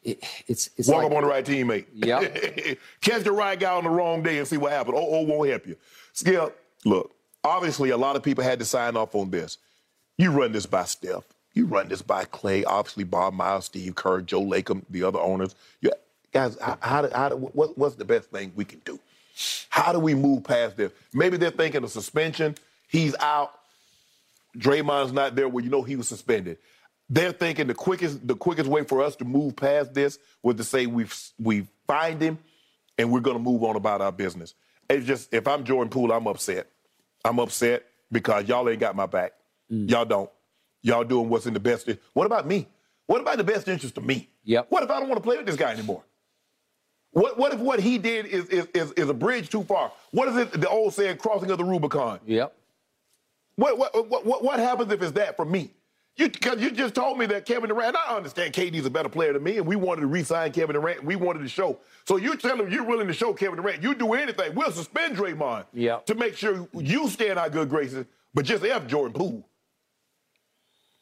[0.03, 1.85] it, it's it's walk like, up on the right teammate.
[1.93, 2.79] Yep.
[3.03, 4.97] Catch the right guy on the wrong day and see what happens.
[4.99, 5.77] Oh, oh, won't help you.
[6.15, 7.15] Skip, look.
[7.45, 9.59] Obviously, a lot of people had to sign off on this.
[10.17, 11.25] You run this by Steph.
[11.53, 12.65] You run this by Klay.
[12.67, 15.55] Obviously, Bob Myers, Steve Kerr, Joe Lacob, the other owners.
[15.83, 15.91] Yeah,
[16.33, 18.99] guys, how, how, how what, what's the best thing we can do?
[19.69, 20.93] How do we move past this?
[21.13, 22.55] Maybe they're thinking of suspension.
[22.89, 23.53] He's out.
[24.57, 25.49] Draymond's not there.
[25.49, 26.59] Well, you know he was suspended.
[27.09, 30.65] They're thinking the quickest the quickest way for us to move past this was to
[30.65, 31.07] say we
[31.39, 32.39] we find him
[32.97, 34.55] and we're going to move on about our business.
[34.89, 36.69] It's just if I'm Jordan Poole, I'm upset.
[37.25, 39.33] I'm upset because y'all ain't got my back.
[39.71, 39.91] Mm.
[39.91, 40.31] Y'all don't.
[40.83, 41.89] Y'all doing what's in the best.
[42.13, 42.69] What about me?
[43.07, 44.29] What about the best interest of me?
[44.45, 44.67] Yep.
[44.69, 46.05] What if I don't want to play with this guy anymore?
[47.13, 49.93] What, what if what he did is, is, is, is, a bridge too far?
[50.11, 52.19] What is it, the old saying, crossing of the Rubicon?
[52.27, 52.55] Yep.
[53.57, 55.71] What, what, what, what happens if it's that for me?
[56.17, 59.33] You, cause you just told me that Kevin Durant, I understand KD's a better player
[59.33, 61.79] than me, and we wanted to re-sign Kevin Durant, we wanted to show.
[62.07, 64.55] So you tell him you're willing to show Kevin Durant, you do anything.
[64.55, 66.07] We'll suspend Draymond yep.
[66.07, 69.49] to make sure you stay in our good graces, but just F Jordan Poole.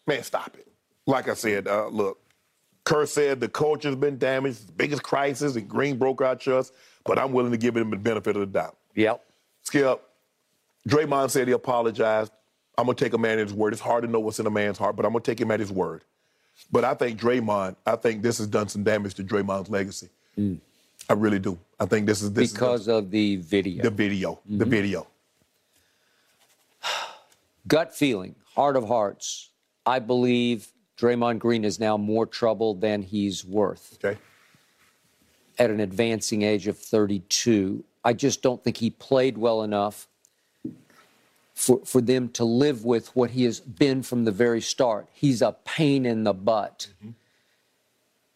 [0.07, 0.67] Man, stop it.
[1.07, 2.19] Like I said, uh, look,
[2.85, 6.73] Kerr said the culture's been damaged, the biggest crisis, and Green broke our trust,
[7.05, 8.77] but I'm willing to give him the benefit of the doubt.
[8.95, 9.23] Yep.
[9.63, 10.03] Skip,
[10.89, 12.33] Draymond said he apologized.
[12.79, 13.73] I'm going to take a man at his word.
[13.73, 15.51] It's hard to know what's in a man's heart, but I'm going to take him
[15.51, 16.05] at his word.
[16.71, 20.09] But I think Draymond, I think this has done some damage to Draymond's legacy.
[20.39, 20.59] Mm.
[21.09, 21.59] I really do.
[21.79, 23.83] I think this is this because is of the video.
[23.83, 24.33] The video.
[24.35, 24.59] Mm-hmm.
[24.59, 25.07] The video.
[27.69, 29.51] Gut feeling, heart of hearts.
[29.85, 33.99] I believe Draymond Green is now more trouble than he's worth.
[34.03, 34.19] Okay.
[35.59, 40.09] At an advancing age of 32, I just don't think he played well enough
[41.63, 45.07] for, for them to live with what he has been from the very start.
[45.13, 46.89] He's a pain in the butt.
[46.99, 47.11] Mm-hmm.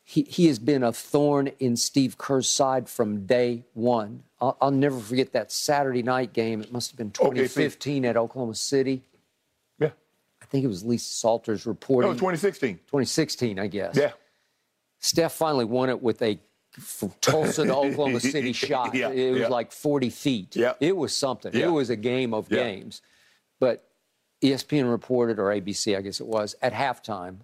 [0.04, 4.22] He, he has been a thorn in Steve Kerr's side from day one.
[4.40, 6.60] I'll, I'll never forget that Saturday night game.
[6.60, 9.02] It must have been 2015 okay, at Oklahoma City.
[9.80, 9.90] Yeah.
[10.40, 12.12] I think it was Lisa Salters reporting.
[12.12, 12.76] No, 2016.
[12.76, 13.96] 2016, I guess.
[13.96, 14.12] Yeah.
[15.00, 16.38] Steph finally won it with a
[16.70, 18.94] from Tulsa to Oklahoma City shot.
[18.94, 19.48] Yeah, it was yeah.
[19.48, 20.54] like 40 feet.
[20.54, 20.74] Yeah.
[20.78, 21.52] It was something.
[21.52, 23.02] It was a game of games.
[23.58, 23.88] But
[24.42, 27.38] ESPN reported, or ABC, I guess it was, at halftime,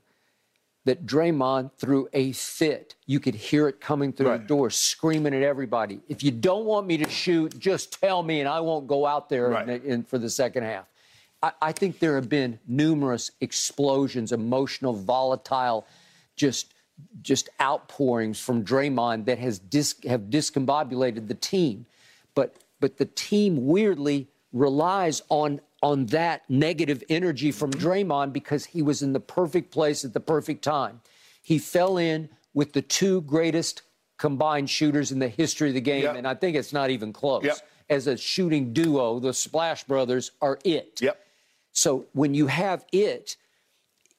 [0.84, 2.96] that Draymond threw a fit.
[3.06, 4.40] You could hear it coming through right.
[4.40, 6.00] the door, screaming at everybody.
[6.08, 9.28] If you don't want me to shoot, just tell me, and I won't go out
[9.28, 9.68] there right.
[9.68, 10.86] in, in, for the second half.
[11.42, 15.86] I, I think there have been numerous explosions, emotional, volatile,
[16.36, 16.74] just
[17.20, 21.86] just outpourings from Draymond that has dis, have discombobulated the team.
[22.34, 28.82] But but the team weirdly relies on on that negative energy from Draymond because he
[28.82, 31.00] was in the perfect place at the perfect time.
[31.42, 33.82] He fell in with the two greatest
[34.16, 36.16] combined shooters in the history of the game, yep.
[36.16, 37.44] and I think it's not even close.
[37.44, 37.58] Yep.
[37.90, 41.00] As a shooting duo, the Splash Brothers are it.
[41.02, 41.18] Yep.
[41.72, 43.36] So when you have it,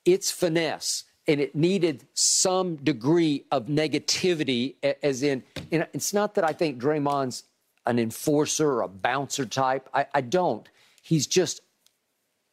[0.06, 1.06] it's finesse.
[1.26, 5.42] And it needed some degree of negativity, as in,
[5.72, 7.46] it's not that I think Draymond's
[7.86, 9.88] an enforcer or a bouncer type.
[9.94, 10.68] I, I don't.
[11.04, 11.62] He's just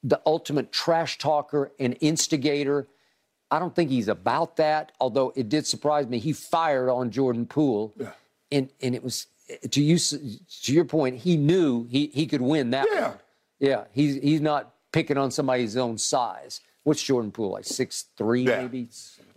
[0.03, 2.89] the ultimate trash talker and instigator.
[3.51, 6.19] I don't think he's about that, although it did surprise me.
[6.19, 7.95] He fired on Jordan Poole.
[7.97, 8.11] Yeah.
[8.53, 9.29] And, and it was,
[9.71, 13.09] to, you, to your point, he knew he, he could win that yeah.
[13.09, 13.19] one.
[13.61, 13.85] Yeah.
[13.93, 16.61] He's, he's not picking on somebody's own size.
[16.83, 17.65] What's Jordan Poole like?
[17.65, 18.63] Six three, yeah.
[18.63, 18.89] maybe.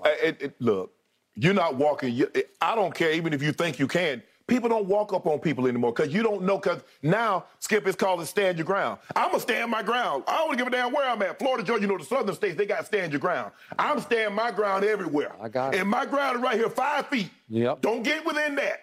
[0.03, 0.91] Uh, it, it, look,
[1.35, 2.25] you're not walking.
[2.61, 4.23] I don't care, even if you think you can.
[4.45, 6.57] People don't walk up on people anymore because you don't know.
[6.57, 8.99] Because now, Skip is called to stand your ground.
[9.15, 10.25] I'm gonna stand my ground.
[10.27, 11.39] I don't give a damn where I'm at.
[11.39, 13.53] Florida, Georgia, you know the southern states, they got stand your ground.
[13.79, 15.33] I'm standing my ground everywhere.
[15.41, 15.79] I got it.
[15.79, 17.29] And my ground is right here, five feet.
[17.47, 17.81] Yep.
[17.81, 18.81] Don't get within that.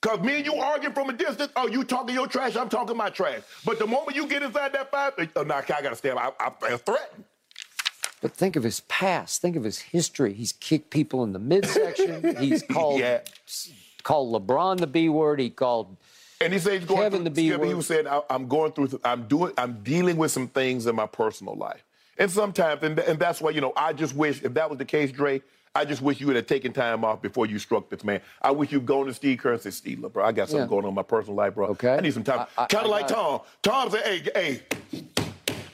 [0.00, 1.52] Cause me and you arguing from a distance.
[1.54, 3.42] Oh, you talking your trash, I'm talking my trash.
[3.64, 6.18] But the moment you get inside that five, uh, oh, nah, I gotta stand.
[6.18, 7.24] I, I, I threaten.
[8.20, 9.40] But think of his past.
[9.40, 10.32] Think of his history.
[10.32, 12.36] He's kicked people in the midsection.
[12.40, 13.20] he's called yeah.
[14.08, 15.38] Called LeBron the B word.
[15.38, 15.94] He called
[16.40, 17.66] and he said he's going Kevin through, the B word.
[17.66, 18.98] He was saying I'm going through.
[19.04, 19.52] I'm doing.
[19.58, 21.84] I'm dealing with some things in my personal life.
[22.16, 24.86] And sometimes, and, and that's why you know, I just wish if that was the
[24.86, 25.42] case, Dre,
[25.74, 28.22] I just wish you would have taken time off before you struck this man.
[28.40, 30.64] I wish you'd gone to Steve Kerr and said, Steve, look, bro, I got something
[30.64, 30.70] yeah.
[30.70, 31.66] going on in my personal life, bro.
[31.68, 31.94] Okay.
[31.94, 32.46] I need some time.
[32.56, 33.42] Kind of like Tom.
[33.62, 34.62] Tom said, hey, hey,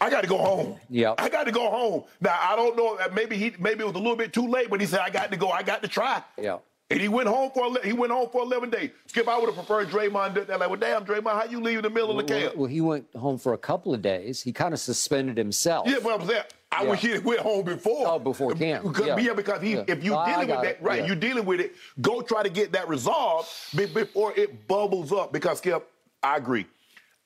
[0.00, 0.76] I got to go home.
[0.90, 1.14] Yeah.
[1.18, 2.02] I got to go home.
[2.20, 2.98] Now I don't know.
[3.14, 5.30] Maybe he maybe it was a little bit too late, but he said I got
[5.30, 5.50] to go.
[5.50, 6.22] I got to try.
[6.36, 6.58] Yeah.
[6.90, 8.90] And he went home for he went home for 11 days.
[9.06, 10.60] Skip, I would have preferred Draymond did that.
[10.60, 12.56] Like, well, damn, Draymond, how you leave in the middle of the camp?
[12.56, 14.42] well, he went home for a couple of days.
[14.42, 15.88] He kind of suspended himself.
[15.88, 16.90] Yeah, but I'm saying, I Yeah.
[16.90, 18.06] wish he had went home before.
[18.06, 18.84] Oh, before camp.
[18.84, 19.32] Because, Yeah.
[19.32, 19.84] because he, Yeah.
[19.88, 20.78] if you're I dealing with that, it.
[20.82, 21.06] right, Yeah.
[21.06, 25.32] you're dealing with it, go try to get that resolved before it bubbles up.
[25.32, 25.90] Because, Skip,
[26.22, 26.66] I agree.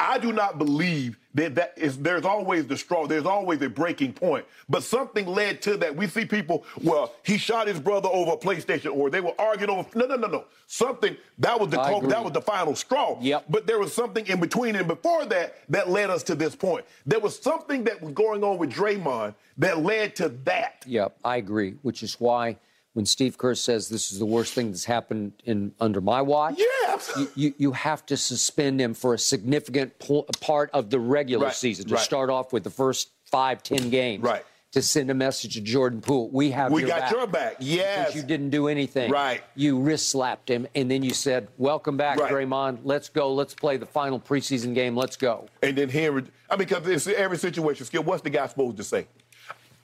[0.00, 4.12] I do not believe that that is there's always the straw, there's always a breaking
[4.12, 4.44] point.
[4.68, 5.94] But something led to that.
[5.94, 9.70] We see people, well, he shot his brother over a PlayStation, or they were arguing
[9.70, 10.44] over no, no, no, no.
[10.66, 11.76] Something that was the
[12.08, 13.18] that was the final straw.
[13.20, 13.46] Yep.
[13.48, 16.84] But there was something in between and before that that led us to this point.
[17.04, 20.84] There was something that was going on with Draymond that led to that.
[20.86, 21.74] Yep, I agree.
[21.82, 22.56] Which is why
[22.98, 26.56] when Steve Kerr says this is the worst thing that's happened in under my watch,
[26.58, 27.12] Yes.
[27.16, 31.46] you, you, you have to suspend him for a significant po- part of the regular
[31.46, 32.02] Right, season to right.
[32.02, 34.24] start off with the first five, ten games.
[34.24, 34.44] Right.
[34.72, 37.10] To send a message to Jordan Poole, we have We your got back.
[37.12, 37.56] your back.
[37.60, 37.98] Yes.
[38.08, 39.12] Because you didn't do anything.
[39.12, 39.42] Right.
[39.54, 42.30] You wrist slapped him, and then you said, "Welcome back, Right.
[42.32, 42.80] Draymond.
[42.82, 43.32] Let's go.
[43.32, 44.94] Let's play the final preseason game.
[44.96, 48.46] Let's go." And then Henry, I mean, because it's every situation, Skip, what's the guy
[48.48, 49.06] supposed to say?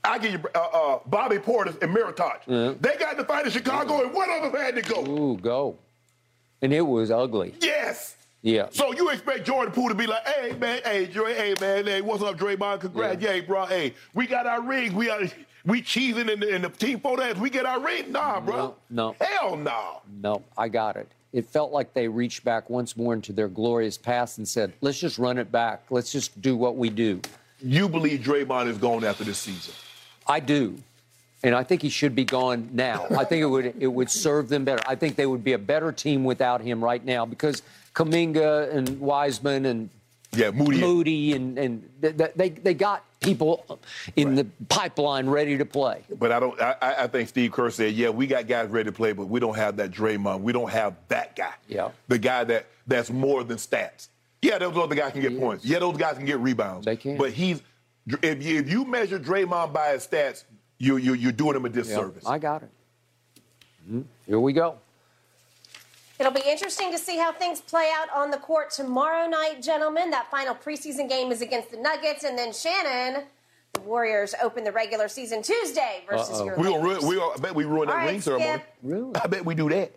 [0.04, 2.80] I give you uh, uh, Bobby Portis and Mirotic.
[2.80, 5.04] They got to fight in Chicago, and one of them had to go.
[5.06, 5.78] Ooh, go.
[6.62, 7.54] And it was ugly.
[7.60, 8.16] Yes.
[8.42, 8.66] Yeah.
[8.70, 12.02] So you expect Jordan Poole to be like, hey man, hey Dre, hey man, hey,
[12.02, 12.80] what's up, Draymond?
[12.80, 13.32] Congrats, Yeah.
[13.34, 13.64] yeah, bro.
[13.64, 14.92] Hey, we got our rings.
[14.92, 15.20] We are
[15.64, 17.36] we cheesing in the, in the team photos.
[17.38, 18.12] We get our ring.
[18.12, 18.74] Nah, bro.
[18.90, 19.16] no.
[19.18, 20.02] Hell no.
[20.20, 21.08] No, I got it.
[21.32, 25.00] It felt like they reached back once more into their glorious past and said, let's
[25.00, 25.84] just run it back.
[25.90, 27.20] Let's just do what we do.
[27.62, 29.72] You believe Draymond is gone after this season?
[30.26, 30.78] I do.
[31.42, 33.06] And I think he should be gone now.
[33.10, 34.82] I think it would it would serve them better.
[34.88, 37.62] I think they would be a better team without him right now because
[37.94, 39.90] Kuminga and Wiseman and
[40.32, 40.80] Yeah, Moody.
[40.80, 43.78] Moody and, and th- th- they, they got people
[44.16, 46.02] in the pipeline ready to play.
[46.18, 46.60] But I don't.
[46.60, 49.26] I, I I think Steve Kerr said, "Yeah, we got guys ready to play, but
[49.28, 50.40] we don't have that Draymond.
[50.40, 51.52] We don't have that guy.
[51.68, 51.90] Yeah.
[52.08, 54.08] the guy that that's more than stats.
[54.42, 55.64] Yeah, those other guys can get He points.
[55.64, 55.70] is.
[55.70, 56.84] Yeah, those guys can get rebounds.
[56.86, 57.16] They can.
[57.16, 57.62] But he's
[58.22, 60.44] if you, if you measure Draymond by his stats,
[60.78, 62.24] you you you're doing him a Yeah, disservice.
[62.26, 62.70] I got it.
[63.90, 64.04] Mhm.
[64.26, 64.78] Here we go.
[66.18, 70.10] It'll be interesting to see how things play out on the court tomorrow night, gentlemen.
[70.10, 73.24] That final preseason game is against the Nuggets, and then Shannon,
[73.72, 76.44] the Warriors open the regular season Tuesday versus Uh-oh.
[76.44, 77.02] your we gonna Lakers.
[77.02, 78.50] ruin, we gonna, I bet we ruin that All right, ring ceremony.
[78.52, 78.62] Skip.
[78.82, 79.14] Really?
[79.16, 79.92] I bet we do that.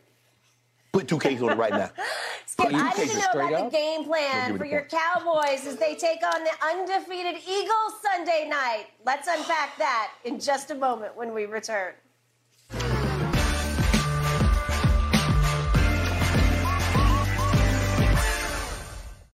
[0.91, 1.89] Put two Ks on it right now.
[2.45, 3.71] Skip, I need to know about up.
[3.71, 4.91] the game plan for your point.
[4.91, 8.87] Cowboys as they take on the undefeated Eagles Sunday night.
[9.05, 11.93] Let's unpack that in just a moment when we return.